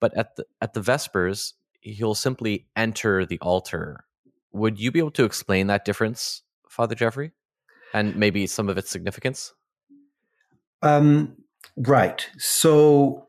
But 0.00 0.16
at 0.16 0.36
the 0.36 0.44
at 0.60 0.74
the 0.74 0.80
Vespers, 0.80 1.54
he'll 1.80 2.14
simply 2.14 2.66
enter 2.76 3.24
the 3.24 3.38
altar. 3.40 4.04
Would 4.52 4.78
you 4.78 4.90
be 4.90 4.98
able 4.98 5.10
to 5.12 5.24
explain 5.24 5.66
that 5.68 5.84
difference, 5.84 6.42
Father 6.68 6.94
Geoffrey, 6.94 7.32
and 7.92 8.16
maybe 8.16 8.46
some 8.46 8.68
of 8.68 8.78
its 8.78 8.90
significance? 8.90 9.54
Um, 10.82 11.36
right. 11.76 12.28
So, 12.38 13.26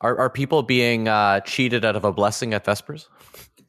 are 0.00 0.18
are 0.18 0.30
people 0.30 0.62
being 0.62 1.08
uh, 1.08 1.40
cheated 1.40 1.84
out 1.84 1.96
of 1.96 2.04
a 2.04 2.12
blessing 2.12 2.54
at 2.54 2.64
Vespers? 2.64 3.08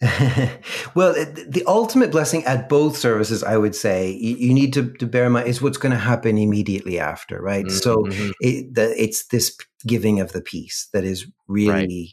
well, 0.96 1.14
the 1.14 1.64
ultimate 1.66 2.12
blessing 2.12 2.44
at 2.44 2.68
both 2.68 2.98
services, 2.98 3.42
I 3.42 3.56
would 3.56 3.74
say, 3.74 4.12
you, 4.12 4.36
you 4.36 4.54
need 4.54 4.74
to, 4.74 4.92
to, 4.96 5.08
bear 5.08 5.28
in 5.28 5.32
mind 5.32 5.48
is 5.48 5.62
what's 5.62 5.78
going 5.78 5.94
to 5.94 5.98
happen 5.98 6.38
immediately 6.38 7.00
after, 7.00 7.42
right? 7.42 7.66
Mm-hmm. 7.66 7.78
So 7.78 8.04
it, 8.42 8.76
the, 8.76 8.94
it's 9.02 9.28
this 9.28 9.56
giving 9.88 10.20
of 10.20 10.34
the 10.34 10.42
peace 10.42 10.90
that 10.92 11.06
is 11.06 11.26
really 11.48 11.70
right 11.70 12.10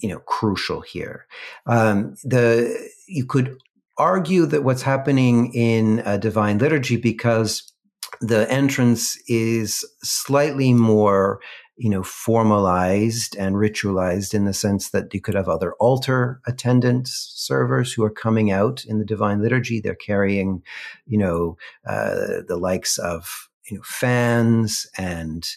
you 0.00 0.08
know 0.08 0.20
crucial 0.20 0.80
here. 0.80 1.26
Um, 1.66 2.14
the 2.24 2.90
you 3.06 3.24
could 3.24 3.58
argue 3.98 4.46
that 4.46 4.64
what's 4.64 4.82
happening 4.82 5.52
in 5.52 6.02
a 6.04 6.18
divine 6.18 6.58
liturgy 6.58 6.96
because 6.96 7.72
the 8.20 8.50
entrance 8.50 9.18
is 9.28 9.84
slightly 10.02 10.72
more 10.72 11.40
you 11.76 11.88
know 11.88 12.02
formalized 12.02 13.36
and 13.36 13.56
ritualized 13.56 14.34
in 14.34 14.44
the 14.44 14.52
sense 14.52 14.90
that 14.90 15.12
you 15.14 15.20
could 15.20 15.34
have 15.34 15.48
other 15.48 15.72
altar 15.74 16.40
attendants 16.46 17.32
servers 17.34 17.92
who 17.92 18.02
are 18.02 18.10
coming 18.10 18.50
out 18.50 18.84
in 18.84 18.98
the 18.98 19.04
divine 19.04 19.42
liturgy 19.42 19.80
they're 19.80 19.94
carrying 19.94 20.62
you 21.06 21.18
know 21.18 21.56
uh, 21.86 22.42
the 22.48 22.58
likes 22.60 22.98
of 22.98 23.49
you 23.70 23.76
know, 23.76 23.82
fans 23.84 24.86
and 24.98 25.48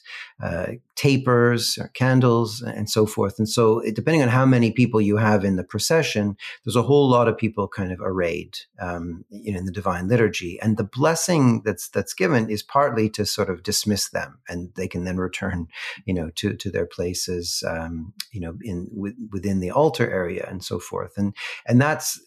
uh, 0.42 0.68
tapers 0.96 1.78
or 1.78 1.88
candles 1.90 2.62
and 2.62 2.90
so 2.90 3.06
forth. 3.06 3.40
And 3.40 3.50
so, 3.50 3.80
it, 3.80 3.96
depending 3.96 4.22
on 4.22 4.30
how 4.30 4.46
many 4.46 4.72
people 4.72 5.02
you 5.02 5.18
have 5.18 5.44
in 5.44 5.56
the 5.56 5.64
procession, 5.64 6.38
there's 6.64 6.76
a 6.76 6.84
whole 6.84 7.10
lot 7.10 7.28
of 7.28 7.38
people 7.38 7.68
kind 7.68 7.92
of 7.92 8.00
arrayed 8.02 8.58
um, 8.80 9.26
you 9.30 9.52
know, 9.52 9.60
in 9.60 9.66
the 9.66 9.72
divine 9.72 10.08
liturgy. 10.08 10.60
And 10.62 10.78
the 10.78 10.84
blessing 10.84 11.62
that's 11.66 11.90
that's 11.90 12.14
given 12.14 12.50
is 12.50 12.64
partly 12.64 13.10
to 13.12 13.26
sort 13.26 13.50
of 13.50 13.64
dismiss 13.64 14.10
them, 14.10 14.40
and 14.48 14.70
they 14.76 14.88
can 14.88 15.04
then 15.04 15.18
return, 15.18 15.68
you 16.06 16.14
know, 16.14 16.30
to 16.36 16.54
to 16.56 16.72
their 16.72 16.86
places, 16.86 17.64
um, 17.68 18.14
you 18.32 18.40
know, 18.40 18.58
in 18.62 18.90
w- 18.96 19.16
within 19.32 19.60
the 19.60 19.72
altar 19.72 20.10
area 20.10 20.46
and 20.48 20.64
so 20.64 20.80
forth. 20.80 21.14
And 21.18 21.36
and 21.66 21.82
that's 21.82 22.20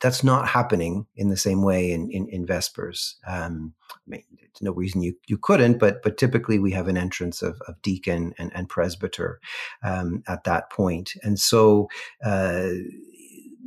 that's 0.00 0.22
not 0.22 0.48
happening 0.48 1.06
in 1.16 1.28
the 1.28 1.36
same 1.36 1.62
way 1.62 1.92
in 1.92 2.10
in, 2.10 2.28
in 2.28 2.46
Vespers. 2.46 3.16
Um, 3.26 3.74
I 3.90 3.98
mean, 4.06 4.24
no 4.60 4.72
reason 4.72 5.02
you 5.02 5.14
you 5.26 5.38
couldn't, 5.38 5.78
but 5.78 6.02
but 6.02 6.18
typically 6.18 6.58
we 6.58 6.72
have 6.72 6.88
an 6.88 6.96
entrance 6.96 7.42
of, 7.42 7.60
of 7.68 7.80
deacon 7.82 8.34
and, 8.38 8.52
and 8.54 8.68
presbyter 8.68 9.40
um, 9.82 10.22
at 10.28 10.44
that 10.44 10.70
point, 10.70 11.12
and 11.22 11.38
so. 11.38 11.88
Uh, 12.24 12.70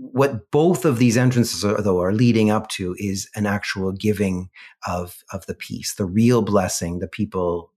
what 0.01 0.49
both 0.49 0.85
of 0.85 0.97
these 0.97 1.17
entrances 1.17 1.65
are, 1.65 1.81
though 1.81 2.01
are 2.01 2.13
leading 2.13 2.49
up 2.49 2.69
to 2.69 2.95
is 2.97 3.29
an 3.35 3.45
actual 3.45 3.91
giving 3.91 4.49
of 4.87 5.17
of 5.33 5.45
the 5.45 5.53
peace, 5.53 5.95
the 5.95 6.05
real 6.05 6.41
blessing 6.41 6.99
the 6.99 7.07
people 7.07 7.73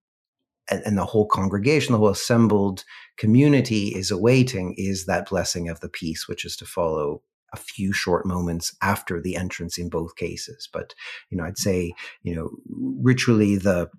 and, 0.70 0.82
and 0.86 0.96
the 0.96 1.04
whole 1.04 1.26
congregation, 1.26 1.92
the 1.92 1.98
whole 1.98 2.08
assembled 2.08 2.84
community 3.16 3.88
is 3.88 4.10
awaiting 4.10 4.74
is 4.78 5.06
that 5.06 5.28
blessing 5.28 5.68
of 5.68 5.80
the 5.80 5.88
peace, 5.88 6.28
which 6.28 6.44
is 6.44 6.56
to 6.56 6.64
follow 6.64 7.22
a 7.52 7.56
few 7.56 7.92
short 7.92 8.26
moments 8.26 8.74
after 8.82 9.20
the 9.20 9.36
entrance 9.36 9.78
in 9.78 9.88
both 9.88 10.16
cases. 10.16 10.68
But, 10.72 10.94
you 11.30 11.36
know, 11.36 11.44
I'd 11.44 11.58
say, 11.58 11.92
you 12.22 12.34
know, 12.34 12.50
ritually 12.68 13.56
the 13.56 13.90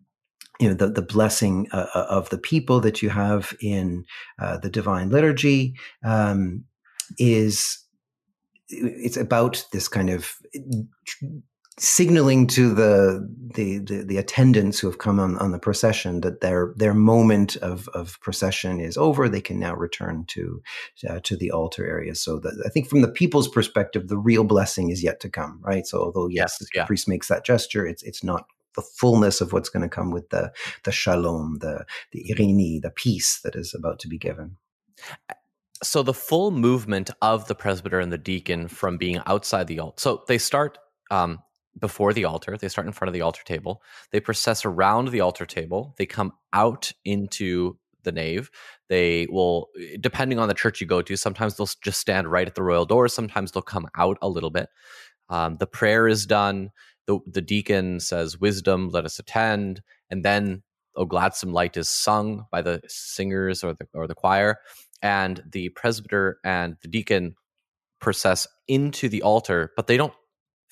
you 0.59 0.67
know 0.67 0.75
the, 0.75 0.87
the 0.87 1.01
blessing 1.01 1.67
uh, 1.71 1.87
uh 1.95 2.05
of 2.09 2.29
the 2.29 2.37
people 2.37 2.79
that 2.79 3.01
you 3.01 3.09
have 3.09 3.53
in 3.59 4.05
uh, 4.39 4.57
the 4.57 4.69
divine 4.69 5.09
liturgy 5.09 5.73
um, 6.03 6.63
is 7.17 7.83
it's 8.69 9.17
about 9.17 9.65
this 9.71 9.87
kind 9.87 10.09
of 10.09 10.35
signaling 11.79 12.47
to 12.47 12.73
the, 12.73 13.27
the, 13.55 13.79
the 13.79 14.03
the 14.03 14.17
attendants 14.17 14.79
who 14.79 14.88
have 14.88 14.99
come 14.99 15.19
on, 15.19 15.38
on 15.39 15.51
the 15.51 15.59
procession 15.59 16.21
that 16.21 16.41
their 16.41 16.73
their 16.77 16.93
moment 16.93 17.55
of, 17.57 17.88
of 17.89 18.19
procession 18.21 18.79
is 18.79 18.97
over. 18.97 19.27
They 19.27 19.41
can 19.41 19.59
now 19.59 19.75
return 19.75 20.25
to 20.29 20.62
uh, 21.09 21.19
to 21.23 21.36
the 21.36 21.51
altar 21.51 21.86
area. 21.86 22.15
So 22.15 22.39
that, 22.39 22.62
I 22.65 22.69
think 22.69 22.88
from 22.88 23.01
the 23.01 23.07
people's 23.07 23.47
perspective, 23.47 24.07
the 24.07 24.17
real 24.17 24.43
blessing 24.43 24.89
is 24.89 25.03
yet 25.03 25.19
to 25.21 25.29
come. 25.29 25.59
Right. 25.63 25.88
So 25.88 26.03
although 26.03 26.27
yes, 26.27 26.57
yes 26.62 26.69
the 26.73 26.86
priest 26.86 27.07
makes 27.07 27.27
that 27.27 27.45
gesture, 27.45 27.86
it's 27.88 28.03
it's 28.03 28.23
not 28.23 28.45
the 28.75 28.81
fullness 28.81 29.41
of 29.41 29.53
what's 29.53 29.69
going 29.69 29.83
to 29.83 29.89
come 29.89 30.12
with 30.12 30.29
the 30.29 30.51
the 30.83 30.91
shalom, 30.91 31.57
the 31.59 31.86
the 32.12 32.25
irini, 32.31 32.81
the 32.81 32.91
peace 32.91 33.39
that 33.43 33.55
is 33.55 33.73
about 33.73 33.99
to 33.99 34.07
be 34.07 34.17
given 34.17 34.57
so 35.81 36.01
the 36.01 36.13
full 36.13 36.49
movement 36.49 37.09
of 37.21 37.47
the 37.47 37.55
presbyter 37.55 37.99
and 37.99 38.12
the 38.12 38.17
deacon 38.17 38.69
from 38.69 38.97
being 38.97 39.21
outside 39.25 39.67
the 39.67 39.79
altar 39.79 39.99
so 39.99 40.23
they 40.27 40.38
start 40.38 40.77
um, 41.12 41.39
before 41.79 42.13
the 42.13 42.25
altar. 42.25 42.57
They 42.57 42.69
start 42.69 42.88
in 42.88 42.93
front 42.93 43.09
of 43.09 43.13
the 43.13 43.21
altar 43.21 43.43
table. 43.43 43.81
They 44.12 44.19
process 44.19 44.65
around 44.65 45.09
the 45.09 45.21
altar 45.21 45.45
table. 45.45 45.95
They 45.97 46.05
come 46.05 46.33
out 46.53 46.91
into 47.03 47.77
the 48.03 48.12
nave. 48.12 48.51
They 48.89 49.27
will, 49.29 49.69
depending 49.99 50.39
on 50.39 50.47
the 50.47 50.53
church 50.53 50.81
you 50.81 50.88
go 50.88 51.01
to, 51.01 51.15
sometimes 51.15 51.55
they'll 51.55 51.69
just 51.83 51.99
stand 51.99 52.31
right 52.31 52.47
at 52.47 52.55
the 52.55 52.63
royal 52.63 52.86
door. 52.86 53.07
Sometimes 53.07 53.51
they'll 53.51 53.62
come 53.62 53.88
out 53.97 54.17
a 54.21 54.29
little 54.29 54.49
bit. 54.49 54.69
Um, 55.29 55.57
the 55.57 55.67
prayer 55.67 56.07
is 56.07 56.25
done. 56.25 56.71
The, 57.07 57.19
the 57.25 57.41
deacon 57.41 57.99
says, 57.99 58.39
Wisdom, 58.39 58.89
let 58.89 59.05
us 59.05 59.19
attend. 59.19 59.81
And 60.09 60.23
then, 60.23 60.63
O 60.95 61.05
Gladsome 61.05 61.53
Light 61.53 61.75
is 61.75 61.89
sung 61.89 62.45
by 62.51 62.62
the 62.62 62.81
singers 62.88 63.63
or 63.63 63.73
the, 63.73 63.88
or 63.93 64.07
the 64.07 64.15
choir. 64.15 64.59
And 65.01 65.43
the 65.51 65.69
presbyter 65.69 66.39
and 66.45 66.77
the 66.81 66.88
deacon 66.88 67.36
process 67.99 68.47
into 68.67 69.09
the 69.09 69.21
altar, 69.21 69.71
but 69.75 69.88
they 69.88 69.97
don't 69.97 70.13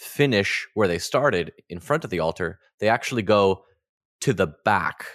finish 0.02 0.68
where 0.74 0.88
they 0.88 0.98
started 0.98 1.54
in 1.70 1.80
front 1.80 2.04
of 2.04 2.10
the 2.10 2.20
altar. 2.20 2.60
They 2.80 2.90
actually 2.90 3.22
go 3.22 3.64
to 4.22 4.34
the 4.34 4.48
back. 4.66 5.06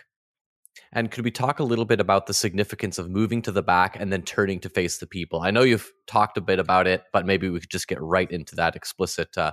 And 0.93 1.11
could 1.11 1.25
we 1.25 1.33
talk 1.33 1.59
a 1.59 1.65
little 1.65 1.85
bit 1.85 2.01
about 2.01 2.27
the 2.27 2.35
significance 2.35 2.97
of 2.99 3.11
moving 3.11 3.43
to 3.43 3.53
the 3.53 3.63
back 3.63 3.97
and 3.99 4.13
then 4.13 4.23
turning 4.23 4.61
to 4.61 4.69
face 4.69 4.99
the 4.99 5.07
people? 5.07 5.43
I 5.43 5.51
know 5.51 5.63
you've 5.63 5.91
talked 6.07 6.39
a 6.39 6.41
bit 6.41 6.61
about 6.61 6.87
it, 6.87 7.03
but 7.13 7.27
maybe 7.27 7.51
we 7.51 7.59
could 7.59 7.71
just 7.71 7.89
get 7.89 8.01
right 8.01 8.31
into 8.31 8.55
that 8.57 8.77
explicit 8.77 9.37
uh, 9.37 9.53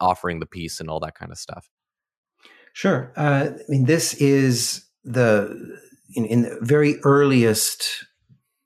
offering 0.00 0.38
the 0.38 0.46
peace 0.46 0.78
and 0.78 0.88
all 0.88 1.00
that 1.00 1.16
kind 1.16 1.32
of 1.32 1.38
stuff. 1.38 1.68
Sure. 2.72 3.12
Uh, 3.16 3.50
I 3.50 3.62
mean, 3.68 3.86
this 3.86 4.14
is 4.14 4.86
the 5.02 5.78
in, 6.14 6.24
in 6.26 6.42
the 6.42 6.58
very 6.62 7.00
earliest 7.02 8.04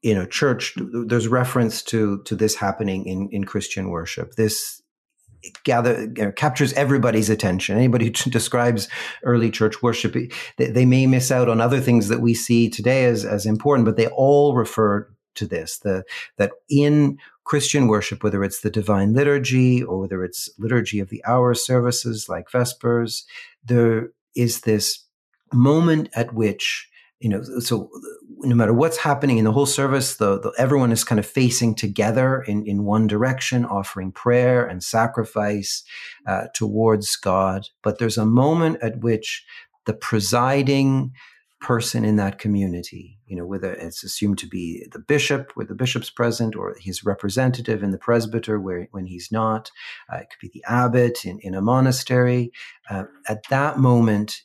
you 0.03 0.14
know 0.14 0.27
church 0.27 0.75
there's 0.77 1.29
reference 1.29 1.83
to 1.83 2.23
to 2.25 2.37
this 2.37 2.57
happening 2.57 3.07
in 3.07 3.29
in 3.31 3.45
christian 3.45 3.88
worship 3.88 4.35
this 4.35 4.83
gather 5.65 6.03
you 6.03 6.25
know, 6.25 6.33
captures 6.33 6.73
everybody's 6.75 7.31
attention. 7.31 7.77
Anybody 7.77 8.07
who 8.07 8.31
describes 8.31 8.89
early 9.23 9.51
church 9.51 9.83
worship, 9.83 10.15
they, 10.57 10.67
they, 10.67 10.85
may 10.85 11.07
miss 11.07 11.31
out 11.31 11.49
on 11.49 11.61
other 11.61 11.81
things 11.81 12.09
that 12.09 12.21
we 12.21 12.35
see 12.35 12.69
today 12.69 13.05
as 13.05 13.25
as 13.25 13.47
important, 13.47 13.87
but 13.87 13.97
they 13.97 14.07
all 14.09 14.55
refer 14.55 15.09
to 15.37 15.47
this: 15.47 15.79
the 15.79 16.05
that 16.37 16.53
in 16.69 17.19
Christian 17.45 17.87
worship, 17.89 18.23
whether 18.23 18.43
it's 18.43 18.61
the 18.61 18.71
divine 18.71 19.13
liturgy 19.13 19.83
or 19.83 20.01
whether 20.01 20.25
it's 20.25 20.49
liturgy 20.59 20.99
of 20.99 21.11
the 21.11 21.25
hour 21.27 21.55
services 21.55 22.29
like 22.29 22.51
Vespers, 22.51 23.25
there 23.65 24.11
is 24.35 24.63
this 24.63 25.05
moment 25.53 26.09
at 26.15 26.35
which 26.35 26.89
you 27.21 27.29
know 27.29 27.43
so 27.61 27.91
no 28.45 28.55
matter 28.55 28.73
what's 28.73 28.99
happening 28.99 29.39
in 29.39 29.45
the 29.45 29.53
whole 29.53 29.67
service 29.67 30.17
the, 30.17 30.39
the, 30.41 30.53
everyone 30.59 30.93
is 30.93 31.05
kind 31.05 31.19
of 31.19 31.27
facing 31.27 31.75
together 31.75 32.43
in, 32.43 32.67
in 32.67 32.85
one 32.85 33.07
direction 33.07 33.65
offering 33.65 34.13
prayer 34.13 34.65
and 34.67 34.83
sacrifice 34.83 35.83
uh, 36.27 36.47
towards 36.55 37.17
god. 37.17 37.69
But 37.83 37.99
there's 37.99 38.19
a 38.19 38.27
moment 38.27 38.79
at 38.83 39.01
which 39.01 39.45
the 39.87 39.95
presiding 39.95 41.13
person 41.61 42.05
in 42.05 42.17
that 42.17 42.39
community 42.39 43.19
you 43.27 43.35
know 43.37 43.47
whether 43.47 43.73
it's 43.73 44.05
assumed 44.05 44.39
to 44.39 44.47
be 44.47 44.87
the 44.93 44.99
bishop 44.99 45.53
where 45.55 45.67
the 45.67 45.75
bishop's 45.75 46.11
present 46.11 46.55
or 46.55 46.77
his 46.79 47.05
representative 47.05 47.83
in 47.83 47.91
the 47.91 47.99
presbyter 47.99 48.61
where 48.61 48.87
when 48.91 49.07
he's 49.07 49.31
not 49.33 49.71
uh, 50.13 50.19
it 50.19 50.29
could 50.31 50.41
be 50.41 50.51
the 50.53 50.65
abbot 50.69 51.25
in, 51.25 51.39
in 51.41 51.55
a 51.55 51.63
monastery 51.63 52.53
uh, 52.91 53.05
at 53.29 53.43
that 53.49 53.79
moment 53.79 54.43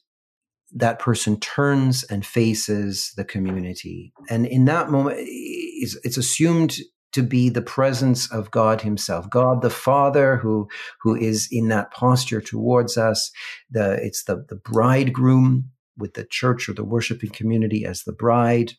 that 0.73 0.99
person 0.99 1.39
turns 1.39 2.03
and 2.03 2.25
faces 2.25 3.13
the 3.15 3.25
community. 3.25 4.13
And 4.29 4.45
in 4.45 4.65
that 4.65 4.89
moment, 4.89 5.17
it's, 5.19 5.97
it's, 6.03 6.17
assumed 6.17 6.77
to 7.11 7.23
be 7.23 7.49
the 7.49 7.61
presence 7.61 8.31
of 8.31 8.51
God 8.51 8.81
Himself, 8.81 9.29
God 9.29 9.61
the 9.61 9.69
Father, 9.69 10.37
who 10.37 10.67
who 11.01 11.15
is 11.15 11.47
in 11.51 11.69
that 11.69 11.91
posture 11.91 12.41
towards 12.41 12.97
us. 12.97 13.31
The 13.71 13.93
it's 13.93 14.25
the 14.25 14.45
the 14.47 14.57
bridegroom 14.57 15.71
with 15.97 16.13
the 16.13 16.25
church 16.25 16.69
or 16.69 16.73
the 16.73 16.83
worshiping 16.83 17.31
community 17.31 17.85
as 17.85 18.03
the 18.03 18.13
bride. 18.13 18.73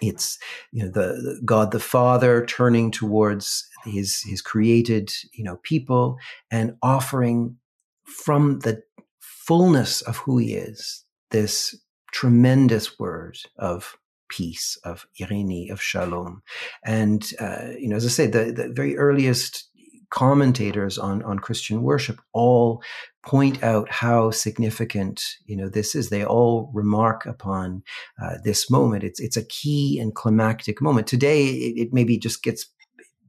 It's 0.00 0.38
you 0.72 0.84
know 0.84 0.90
the, 0.90 1.00
the 1.00 1.40
God 1.44 1.72
the 1.72 1.80
Father 1.80 2.46
turning 2.46 2.90
towards 2.90 3.68
his 3.84 4.22
his 4.26 4.40
created 4.40 5.12
you 5.34 5.44
know 5.44 5.56
people 5.62 6.16
and 6.50 6.76
offering 6.82 7.56
from 8.04 8.60
the 8.60 8.82
fullness 9.20 10.00
of 10.02 10.16
who 10.18 10.38
he 10.38 10.54
is 10.54 11.04
this 11.30 11.74
tremendous 12.12 12.98
word 12.98 13.38
of 13.56 13.96
peace, 14.28 14.78
of 14.84 15.06
irini, 15.20 15.70
of 15.70 15.82
shalom. 15.82 16.42
And, 16.84 17.28
uh, 17.40 17.70
you 17.78 17.88
know, 17.88 17.96
as 17.96 18.06
I 18.06 18.08
say, 18.08 18.26
the, 18.26 18.52
the 18.52 18.68
very 18.72 18.96
earliest 18.96 19.68
commentators 20.10 20.98
on, 20.98 21.22
on 21.22 21.38
Christian 21.38 21.82
worship 21.82 22.20
all 22.32 22.82
point 23.24 23.62
out 23.62 23.90
how 23.90 24.30
significant 24.30 25.22
you 25.46 25.56
know 25.56 25.68
this 25.68 25.94
is. 25.94 26.08
They 26.08 26.24
all 26.24 26.70
remark 26.74 27.26
upon 27.26 27.82
uh, 28.22 28.38
this 28.44 28.70
moment. 28.70 29.04
It's 29.04 29.20
it's 29.20 29.36
a 29.36 29.44
key 29.44 29.98
and 30.00 30.14
climactic 30.14 30.80
moment. 30.80 31.06
Today, 31.06 31.46
it, 31.46 31.80
it 31.80 31.88
maybe 31.92 32.18
just 32.18 32.42
gets 32.42 32.66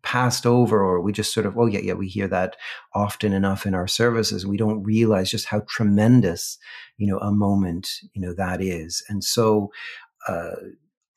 passed 0.03 0.45
over 0.45 0.83
or 0.83 1.01
we 1.01 1.11
just 1.11 1.33
sort 1.33 1.45
of 1.45 1.57
oh 1.57 1.65
yeah 1.65 1.79
yeah 1.79 1.93
we 1.93 2.07
hear 2.07 2.27
that 2.27 2.55
often 2.93 3.33
enough 3.33 3.65
in 3.65 3.73
our 3.73 3.87
services 3.87 4.45
we 4.45 4.57
don't 4.57 4.83
realize 4.83 5.29
just 5.29 5.47
how 5.47 5.61
tremendous 5.67 6.57
you 6.97 7.07
know 7.07 7.17
a 7.19 7.31
moment 7.31 7.89
you 8.13 8.21
know 8.21 8.33
that 8.33 8.61
is 8.61 9.03
and 9.09 9.23
so 9.23 9.69
uh, 10.27 10.55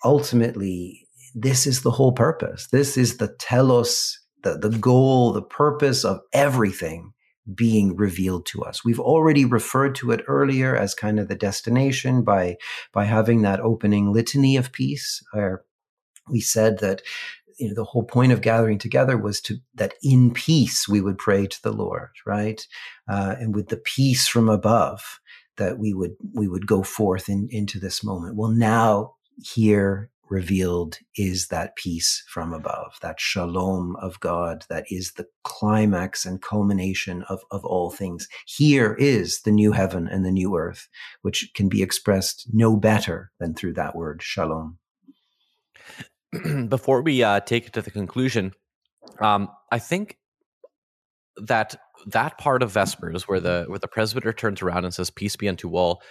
ultimately 0.05 1.07
this 1.35 1.67
is 1.67 1.83
the 1.83 1.91
whole 1.91 2.13
purpose 2.13 2.69
this 2.69 2.97
is 2.97 3.17
the 3.17 3.29
telos 3.39 4.19
the, 4.43 4.57
the 4.59 4.77
goal 4.79 5.33
the 5.33 5.43
purpose 5.43 6.05
of 6.05 6.21
everything 6.33 7.15
being 7.53 7.95
revealed 7.97 8.47
to 8.47 8.63
us. 8.63 8.85
We've 8.85 9.01
already 9.01 9.45
referred 9.45 9.95
to 9.97 10.13
it 10.13 10.25
earlier 10.27 10.75
as 10.75 10.95
kind 10.95 11.21
of 11.21 11.29
the 11.29 11.35
destination 11.35 12.23
by 12.23 12.57
by 12.93 13.05
having 13.05 13.43
that 13.43 13.61
opening 13.61 14.13
litany 14.13 14.57
of 14.57 14.73
peace 14.73 15.23
where 15.33 15.63
we 16.31 16.41
said 16.41 16.79
that 16.79 17.03
you 17.59 17.69
know 17.69 17.75
the 17.75 17.85
whole 17.85 18.05
point 18.05 18.33
of 18.33 18.41
gathering 18.41 18.79
together 18.79 19.17
was 19.17 19.41
to 19.41 19.59
that 19.75 19.95
in 20.03 20.33
peace 20.33 20.89
we 20.89 21.01
would 21.01 21.19
pray 21.19 21.47
to 21.47 21.63
the 21.63 21.73
lord 21.73 22.11
right? 22.27 22.67
Uh, 23.09 23.35
and 23.39 23.55
with 23.55 23.69
the 23.69 23.77
peace 23.77 24.27
from 24.27 24.49
above 24.49 25.21
that 25.57 25.79
we 25.79 25.95
would 25.95 26.17
we 26.33 26.49
would 26.49 26.67
go 26.67 26.83
forth 26.83 27.29
in, 27.29 27.49
into 27.51 27.79
this 27.79 28.03
moment. 28.03 28.37
Well 28.37 28.51
now 28.51 29.15
here 29.43 30.11
revealed 30.31 30.99
is 31.17 31.49
that 31.49 31.77
peace 31.77 32.25
from 32.29 32.55
above 32.55 32.97
that 33.03 33.21
shalom 33.21 33.95
of 33.97 34.19
god 34.21 34.65
that 34.71 34.85
is 34.91 35.13
the 35.13 35.27
climax 35.43 36.25
and 36.25 36.41
culmination 36.41 37.23
of, 37.29 37.43
of 37.51 37.65
all 37.65 37.91
things. 37.91 38.27
Here 38.47 38.95
is 38.95 39.43
the 39.43 39.53
new 39.53 39.73
heaven 39.73 40.09
and 40.09 40.25
the 40.25 40.31
new 40.31 40.57
earth 40.57 40.89
which 41.23 41.51
can 41.55 41.69
be 41.69 41.83
expressed 41.83 42.49
no 42.53 42.77
better 42.77 43.31
than 43.39 43.55
through 43.55 43.75
that 43.75 43.95
word 43.95 44.23
shalom 44.23 44.79
before 46.69 47.03
we 47.03 47.23
uh, 47.23 47.41
take 47.41 47.67
it 47.67 47.73
to 47.75 47.83
the 47.83 47.91
conclusion, 47.91 48.53
um, 49.21 49.49
I 49.71 49.79
think 49.79 50.17
that 51.37 51.77
that 52.07 52.39
part 52.39 52.63
of 52.63 52.73
Vespers 52.73 53.23
where 53.23 53.41
the 53.41 53.65
where 53.67 53.79
the 53.79 53.89
presbyter 53.89 54.33
turns 54.33 54.63
around 54.63 54.85
and 54.85 54.95
says 54.95 55.11
"Peace 55.11 55.37
be 55.37 55.49
unto 55.49 55.75
all" 55.75 56.03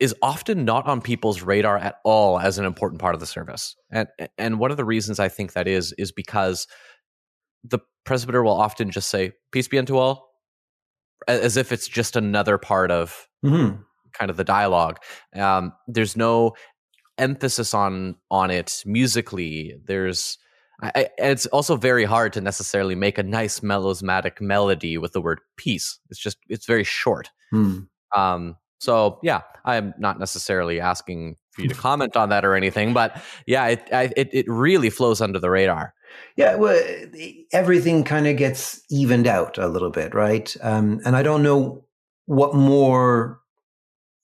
is 0.00 0.14
often 0.22 0.64
not 0.64 0.86
on 0.86 1.00
people's 1.00 1.42
radar 1.42 1.76
at 1.76 1.96
all 2.04 2.38
as 2.38 2.58
an 2.58 2.64
important 2.64 3.00
part 3.00 3.14
of 3.14 3.20
the 3.20 3.26
service. 3.26 3.76
And 3.90 4.08
and 4.36 4.58
one 4.58 4.70
of 4.70 4.76
the 4.76 4.84
reasons 4.84 5.18
I 5.18 5.28
think 5.28 5.52
that 5.52 5.68
is 5.68 5.92
is 5.98 6.12
because 6.12 6.66
the 7.64 7.80
presbyter 8.04 8.42
will 8.42 8.60
often 8.60 8.90
just 8.90 9.08
say 9.08 9.32
"Peace 9.52 9.68
be 9.68 9.78
unto 9.78 9.96
all," 9.96 10.30
as 11.26 11.56
if 11.56 11.72
it's 11.72 11.88
just 11.88 12.16
another 12.16 12.58
part 12.58 12.90
of 12.90 13.26
mm-hmm. 13.44 13.82
kind 14.12 14.30
of 14.30 14.36
the 14.36 14.44
dialogue. 14.44 14.98
Um, 15.34 15.72
there's 15.86 16.16
no 16.16 16.54
emphasis 17.18 17.74
on 17.74 18.16
on 18.30 18.50
it 18.50 18.82
musically. 18.86 19.78
There's 19.86 20.38
I, 20.82 21.08
it's 21.18 21.46
also 21.46 21.76
very 21.76 22.04
hard 22.04 22.32
to 22.34 22.40
necessarily 22.40 22.94
make 22.94 23.18
a 23.18 23.22
nice 23.22 23.60
melismatic 23.60 24.40
melody 24.40 24.96
with 24.96 25.12
the 25.12 25.20
word 25.20 25.40
peace. 25.56 25.98
It's 26.10 26.20
just 26.20 26.38
it's 26.48 26.66
very 26.66 26.84
short. 26.84 27.30
Hmm. 27.50 27.80
Um, 28.16 28.56
so 28.78 29.18
yeah, 29.22 29.40
I'm 29.64 29.92
not 29.98 30.18
necessarily 30.20 30.80
asking 30.80 31.36
for 31.50 31.62
you 31.62 31.68
to 31.68 31.74
comment 31.88 32.16
on 32.16 32.28
that 32.28 32.44
or 32.44 32.54
anything, 32.54 32.94
but 32.94 33.20
yeah, 33.46 33.66
it 33.66 33.88
I, 33.92 34.12
it 34.16 34.28
it 34.32 34.46
really 34.48 34.90
flows 34.90 35.20
under 35.20 35.38
the 35.38 35.50
radar. 35.50 35.94
Yeah, 36.36 36.54
well, 36.54 36.80
everything 37.52 38.04
kind 38.04 38.26
of 38.26 38.36
gets 38.36 38.80
evened 38.88 39.26
out 39.26 39.58
a 39.58 39.68
little 39.68 39.90
bit, 39.90 40.14
right? 40.14 40.56
Um, 40.62 41.00
and 41.04 41.14
I 41.16 41.22
don't 41.22 41.42
know 41.42 41.84
what 42.26 42.54
more 42.54 43.40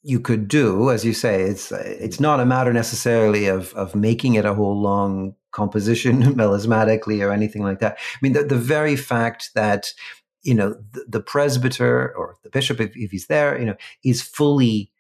you 0.04 0.20
could 0.20 0.46
do, 0.48 0.90
as 0.90 1.04
you 1.04 1.14
say. 1.14 1.42
It's 1.42 1.72
it's 1.72 2.20
not 2.20 2.38
a 2.38 2.46
matter 2.46 2.72
necessarily 2.72 3.46
of 3.46 3.72
of 3.74 3.94
making 3.94 4.34
it 4.34 4.44
a 4.44 4.54
whole 4.54 4.80
long 4.80 5.34
composition 5.50 6.22
melismatically 6.34 7.26
or 7.26 7.32
anything 7.32 7.62
like 7.62 7.80
that. 7.80 7.96
I 7.98 8.18
mean, 8.20 8.34
the, 8.34 8.44
the 8.44 8.58
very 8.58 8.96
fact 8.96 9.50
that 9.54 9.92
you 10.42 10.54
know 10.54 10.76
the, 10.92 11.06
the 11.08 11.20
presbyter 11.20 12.14
or 12.14 12.36
the 12.44 12.50
bishop, 12.50 12.80
if, 12.80 12.94
if 12.94 13.10
he's 13.10 13.26
there, 13.26 13.58
you 13.58 13.64
know, 13.64 13.76
is 14.04 14.22
fully 14.22 14.92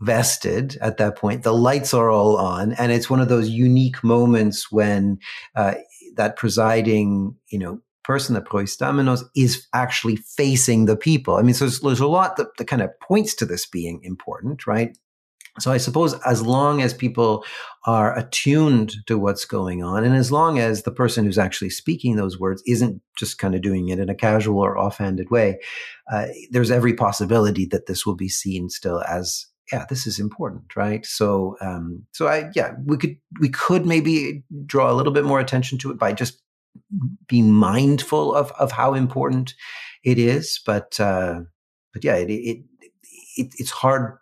vested 0.00 0.78
at 0.80 0.98
that 0.98 1.16
point. 1.16 1.42
The 1.42 1.52
lights 1.52 1.92
are 1.92 2.10
all 2.10 2.36
on, 2.36 2.74
and 2.74 2.92
it's 2.92 3.10
one 3.10 3.20
of 3.20 3.28
those 3.28 3.48
unique 3.48 4.04
moments 4.04 4.70
when 4.70 5.18
uh, 5.56 5.74
that 6.14 6.36
presiding, 6.36 7.34
you 7.48 7.58
know, 7.58 7.80
person, 8.04 8.34
the 8.34 8.40
proistamenos, 8.40 9.22
is 9.34 9.66
actually 9.74 10.16
facing 10.16 10.84
the 10.84 10.96
people. 10.96 11.36
I 11.36 11.42
mean, 11.42 11.54
so 11.54 11.64
there's, 11.64 11.80
there's 11.80 12.00
a 12.00 12.06
lot 12.06 12.36
that, 12.36 12.56
that 12.58 12.66
kind 12.66 12.82
of 12.82 12.90
points 13.00 13.34
to 13.36 13.46
this 13.46 13.66
being 13.66 14.00
important, 14.04 14.66
right? 14.66 14.96
So 15.60 15.70
I 15.70 15.76
suppose 15.76 16.14
as 16.26 16.42
long 16.42 16.82
as 16.82 16.92
people 16.92 17.44
are 17.86 18.16
attuned 18.18 18.94
to 19.06 19.18
what's 19.18 19.44
going 19.44 19.84
on, 19.84 20.02
and 20.02 20.16
as 20.16 20.32
long 20.32 20.58
as 20.58 20.82
the 20.82 20.90
person 20.90 21.24
who's 21.24 21.38
actually 21.38 21.70
speaking 21.70 22.16
those 22.16 22.40
words 22.40 22.62
isn't 22.66 23.00
just 23.16 23.38
kind 23.38 23.54
of 23.54 23.62
doing 23.62 23.88
it 23.88 24.00
in 24.00 24.08
a 24.08 24.16
casual 24.16 24.58
or 24.58 24.76
offhanded 24.76 25.30
way, 25.30 25.60
uh, 26.12 26.26
there's 26.50 26.72
every 26.72 26.94
possibility 26.94 27.66
that 27.66 27.86
this 27.86 28.04
will 28.04 28.16
be 28.16 28.28
seen 28.28 28.68
still 28.68 29.02
as 29.08 29.46
yeah, 29.72 29.86
this 29.88 30.06
is 30.06 30.18
important, 30.18 30.76
right? 30.76 31.06
So, 31.06 31.56
um, 31.60 32.04
so 32.12 32.26
I 32.26 32.50
yeah, 32.54 32.72
we 32.84 32.98
could 32.98 33.16
we 33.40 33.48
could 33.48 33.86
maybe 33.86 34.44
draw 34.66 34.90
a 34.90 34.94
little 34.94 35.12
bit 35.12 35.24
more 35.24 35.40
attention 35.40 35.78
to 35.78 35.90
it 35.90 35.98
by 35.98 36.12
just 36.12 36.42
being 37.26 37.52
mindful 37.52 38.34
of 38.34 38.52
of 38.52 38.72
how 38.72 38.94
important 38.94 39.54
it 40.02 40.18
is, 40.18 40.60
but 40.64 40.98
uh, 41.00 41.40
but 41.92 42.04
yeah, 42.04 42.16
it, 42.16 42.30
it, 42.30 42.64
it 43.36 43.54
it's 43.58 43.70
hard 43.70 44.18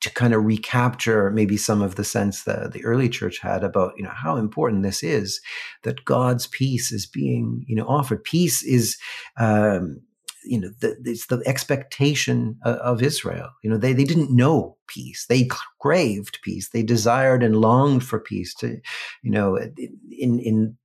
to 0.00 0.10
kind 0.12 0.34
of 0.34 0.44
recapture 0.44 1.30
maybe 1.30 1.56
some 1.56 1.80
of 1.80 1.94
the 1.94 2.04
sense 2.04 2.44
that 2.44 2.72
the 2.72 2.84
early 2.84 3.08
church 3.08 3.38
had 3.38 3.64
about 3.64 3.94
you 3.96 4.04
know 4.04 4.12
how 4.14 4.36
important 4.36 4.82
this 4.82 5.02
is 5.02 5.40
that 5.82 6.04
God's 6.04 6.46
peace 6.46 6.92
is 6.92 7.06
being 7.06 7.64
you 7.66 7.74
know 7.74 7.86
offered. 7.86 8.22
Peace 8.24 8.62
is. 8.62 8.96
Um, 9.38 10.00
you 10.46 10.60
know, 10.60 10.68
the, 10.80 10.94
it's 11.06 11.28
the 11.28 11.42
expectation 11.46 12.58
of, 12.64 12.76
of 12.76 13.02
Israel. 13.02 13.48
You 13.62 13.70
know, 13.70 13.78
they, 13.78 13.94
they 13.94 14.04
didn't 14.04 14.30
know 14.30 14.76
peace. 14.88 15.24
They 15.26 15.48
craved 15.80 16.38
peace. 16.42 16.68
They 16.68 16.82
desired 16.82 17.42
and 17.42 17.56
longed 17.56 18.04
for 18.04 18.20
peace 18.20 18.54
to, 18.56 18.78
you 19.22 19.30
know, 19.30 19.56
in, 19.56 20.38
in 20.38 20.76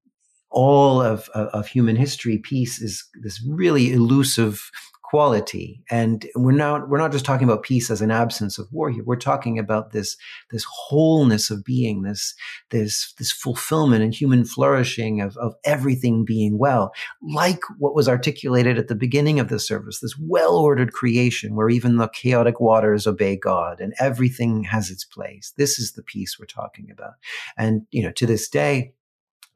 all 0.51 1.01
of, 1.01 1.29
of 1.29 1.67
human 1.67 1.95
history, 1.95 2.38
peace 2.38 2.81
is 2.81 3.07
this 3.21 3.41
really 3.47 3.91
elusive 3.91 4.71
quality. 5.09 5.81
And 5.89 6.27
we're 6.35 6.51
not 6.51 6.88
we're 6.88 6.99
not 6.99 7.12
just 7.12 7.25
talking 7.25 7.47
about 7.47 7.63
peace 7.63 7.89
as 7.89 7.99
an 7.99 8.12
absence 8.12 8.59
of 8.59 8.71
war 8.71 8.91
here. 8.91 9.03
We're 9.03 9.15
talking 9.15 9.57
about 9.57 9.91
this 9.91 10.15
this 10.51 10.63
wholeness 10.69 11.49
of 11.49 11.63
being, 11.63 12.03
this 12.03 12.35
this 12.69 13.13
this 13.17 13.31
fulfillment 13.31 14.03
and 14.03 14.13
human 14.13 14.45
flourishing 14.45 15.19
of, 15.19 15.35
of 15.38 15.55
everything 15.65 16.25
being 16.25 16.59
well, 16.59 16.93
like 17.23 17.62
what 17.79 17.95
was 17.95 18.07
articulated 18.07 18.77
at 18.77 18.88
the 18.88 18.93
beginning 18.93 19.39
of 19.39 19.49
the 19.49 19.59
service, 19.59 19.99
this 19.99 20.15
well-ordered 20.19 20.93
creation 20.93 21.55
where 21.55 21.71
even 21.71 21.97
the 21.97 22.07
chaotic 22.09 22.59
waters 22.59 23.07
obey 23.07 23.35
God 23.35 23.81
and 23.81 23.95
everything 23.99 24.63
has 24.65 24.91
its 24.91 25.05
place. 25.05 25.53
This 25.57 25.79
is 25.79 25.93
the 25.93 26.03
peace 26.03 26.38
we're 26.38 26.45
talking 26.45 26.91
about. 26.91 27.13
And 27.57 27.88
you 27.89 28.03
know, 28.03 28.12
to 28.12 28.27
this 28.27 28.47
day, 28.47 28.93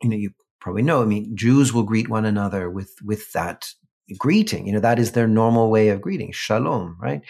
you 0.02 0.10
know, 0.10 0.18
you 0.18 0.32
probably 0.64 0.82
know, 0.82 1.02
I 1.02 1.06
mean, 1.06 1.36
Jews 1.36 1.74
will 1.74 1.84
greet 1.84 2.08
one 2.08 2.26
another 2.26 2.70
with 2.70 2.96
with 3.04 3.32
that 3.34 3.68
greeting. 4.18 4.66
You 4.66 4.74
know, 4.74 4.80
that 4.80 4.98
is 4.98 5.12
their 5.12 5.28
normal 5.28 5.70
way 5.70 5.90
of 5.90 6.02
greeting, 6.02 6.32
shalom, 6.32 6.98
right? 7.00 7.22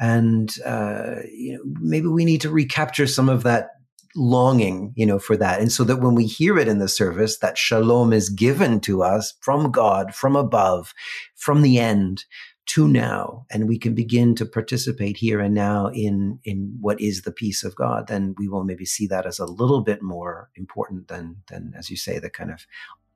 And 0.00 0.52
uh, 0.64 1.16
you 1.30 1.54
know, 1.54 1.62
maybe 1.80 2.08
we 2.08 2.24
need 2.24 2.40
to 2.40 2.50
recapture 2.50 3.06
some 3.06 3.28
of 3.28 3.42
that 3.42 3.68
longing, 4.16 4.94
you 4.96 5.04
know, 5.04 5.18
for 5.18 5.36
that. 5.36 5.60
And 5.60 5.70
so 5.70 5.84
that 5.84 6.00
when 6.00 6.14
we 6.14 6.24
hear 6.26 6.58
it 6.58 6.66
in 6.66 6.78
the 6.78 6.88
service, 6.88 7.38
that 7.38 7.58
shalom 7.58 8.12
is 8.12 8.30
given 8.30 8.80
to 8.80 9.02
us 9.02 9.34
from 9.40 9.70
God, 9.70 10.14
from 10.14 10.34
above, 10.34 10.94
from 11.36 11.60
the 11.60 11.78
end 11.78 12.24
to 12.68 12.86
now, 12.86 13.46
and 13.50 13.66
we 13.66 13.78
can 13.78 13.94
begin 13.94 14.34
to 14.34 14.44
participate 14.44 15.16
here 15.16 15.40
and 15.40 15.54
now 15.54 15.88
in 15.88 16.38
in 16.44 16.76
what 16.80 17.00
is 17.00 17.22
the 17.22 17.32
peace 17.32 17.64
of 17.64 17.74
God, 17.74 18.08
then 18.08 18.34
we 18.38 18.46
will 18.48 18.64
maybe 18.64 18.84
see 18.84 19.06
that 19.06 19.26
as 19.26 19.38
a 19.38 19.46
little 19.46 19.80
bit 19.80 20.02
more 20.02 20.50
important 20.54 21.08
than 21.08 21.36
than, 21.48 21.72
as 21.76 21.90
you 21.90 21.96
say, 21.96 22.18
the 22.18 22.30
kind 22.30 22.50
of 22.50 22.66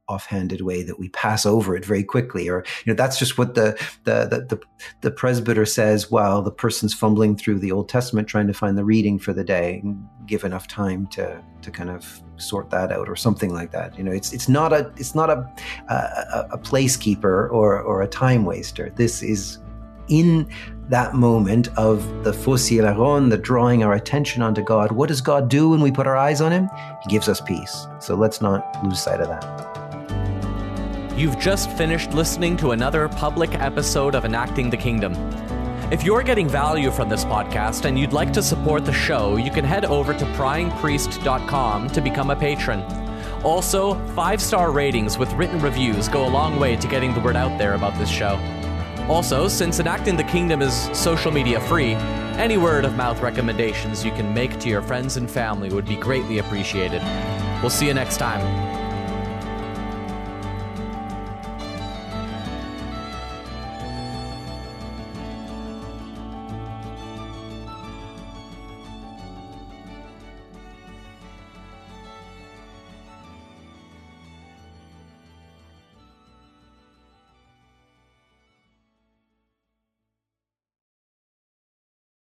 offhanded 0.08 0.60
way 0.60 0.82
that 0.82 0.98
we 0.98 1.08
pass 1.10 1.46
over 1.46 1.76
it 1.76 1.84
very 1.84 2.02
quickly 2.02 2.48
or 2.48 2.64
you 2.84 2.92
know 2.92 2.96
that's 2.96 3.18
just 3.18 3.38
what 3.38 3.54
the 3.54 3.72
the 4.04 4.26
the, 4.26 4.56
the, 4.56 4.60
the 5.00 5.10
presbyter 5.10 5.64
says 5.64 6.10
while 6.10 6.42
the 6.42 6.50
person's 6.50 6.92
fumbling 6.92 7.36
through 7.36 7.58
the 7.58 7.70
old 7.70 7.88
testament 7.88 8.26
trying 8.26 8.46
to 8.46 8.52
find 8.52 8.76
the 8.76 8.84
reading 8.84 9.18
for 9.18 9.32
the 9.32 9.44
day 9.44 9.80
and 9.82 10.04
give 10.26 10.44
enough 10.44 10.66
time 10.66 11.06
to 11.06 11.40
to 11.62 11.70
kind 11.70 11.88
of 11.88 12.20
sort 12.36 12.68
that 12.70 12.90
out 12.90 13.08
or 13.08 13.14
something 13.14 13.54
like 13.54 13.70
that 13.70 13.96
you 13.96 14.02
know 14.02 14.10
it's 14.10 14.32
it's 14.32 14.48
not 14.48 14.72
a 14.72 14.92
it's 14.96 15.14
not 15.14 15.30
a 15.30 15.48
a, 15.88 16.48
a 16.52 16.58
placekeeper 16.58 17.50
or 17.50 17.80
or 17.80 18.02
a 18.02 18.08
time 18.08 18.44
waster 18.44 18.92
this 18.96 19.22
is 19.22 19.58
in 20.08 20.48
that 20.88 21.14
moment 21.14 21.68
of 21.78 22.24
the 22.24 22.32
phos 22.32 22.68
hilaron, 22.68 23.30
the 23.30 23.38
drawing 23.38 23.82
our 23.82 23.94
attention 23.94 24.42
onto 24.42 24.62
God, 24.62 24.92
what 24.92 25.08
does 25.08 25.20
God 25.20 25.48
do 25.48 25.70
when 25.70 25.80
we 25.80 25.90
put 25.90 26.06
our 26.06 26.16
eyes 26.16 26.40
on 26.40 26.52
Him? 26.52 26.68
He 27.04 27.08
gives 27.08 27.28
us 27.28 27.40
peace. 27.40 27.86
So 28.00 28.14
let's 28.14 28.40
not 28.40 28.84
lose 28.84 29.00
sight 29.00 29.20
of 29.20 29.28
that. 29.28 29.71
You've 31.22 31.38
just 31.38 31.70
finished 31.70 32.12
listening 32.14 32.56
to 32.56 32.72
another 32.72 33.08
public 33.08 33.54
episode 33.54 34.16
of 34.16 34.24
Enacting 34.24 34.70
the 34.70 34.76
Kingdom. 34.76 35.14
If 35.92 36.02
you're 36.02 36.24
getting 36.24 36.48
value 36.48 36.90
from 36.90 37.08
this 37.08 37.24
podcast 37.24 37.85
and 37.85 37.96
you'd 37.96 38.12
like 38.12 38.32
to 38.32 38.42
support 38.42 38.85
the 38.85 38.92
show, 38.92 39.37
you 39.37 39.52
can 39.52 39.64
head 39.64 39.85
over 39.85 40.14
to 40.14 40.24
pryingpriest.com 40.35 41.90
to 41.90 42.00
become 42.00 42.30
a 42.30 42.35
patron. 42.35 42.80
Also, 43.44 43.94
five 44.16 44.42
star 44.42 44.72
ratings 44.72 45.16
with 45.16 45.32
written 45.35 45.61
reviews 45.61 46.08
go 46.08 46.26
a 46.26 46.28
long 46.28 46.58
way 46.58 46.74
to 46.74 46.88
getting 46.88 47.14
the 47.14 47.20
word 47.20 47.37
out 47.37 47.56
there 47.56 47.74
about 47.74 47.96
this 48.00 48.11
show. 48.11 48.35
Also, 49.08 49.46
since 49.46 49.78
Enacting 49.78 50.16
the 50.16 50.24
Kingdom 50.24 50.61
is 50.61 50.90
social 50.92 51.30
media 51.30 51.61
free, 51.61 51.92
any 52.35 52.58
word 52.58 52.85
of 52.85 52.96
mouth 52.96 53.20
recommendations 53.20 54.04
you 54.04 54.11
can 54.11 54.35
make 54.35 54.58
to 54.58 54.68
your 54.68 54.82
friends 54.82 55.16
and 55.16 55.30
family 55.30 55.72
would 55.72 55.87
be 55.87 55.94
greatly 55.94 56.38
appreciated. 56.38 57.00
We'll 57.61 57.70
see 57.70 57.87
you 57.87 57.94
next 57.94 58.16
time. 58.16 58.71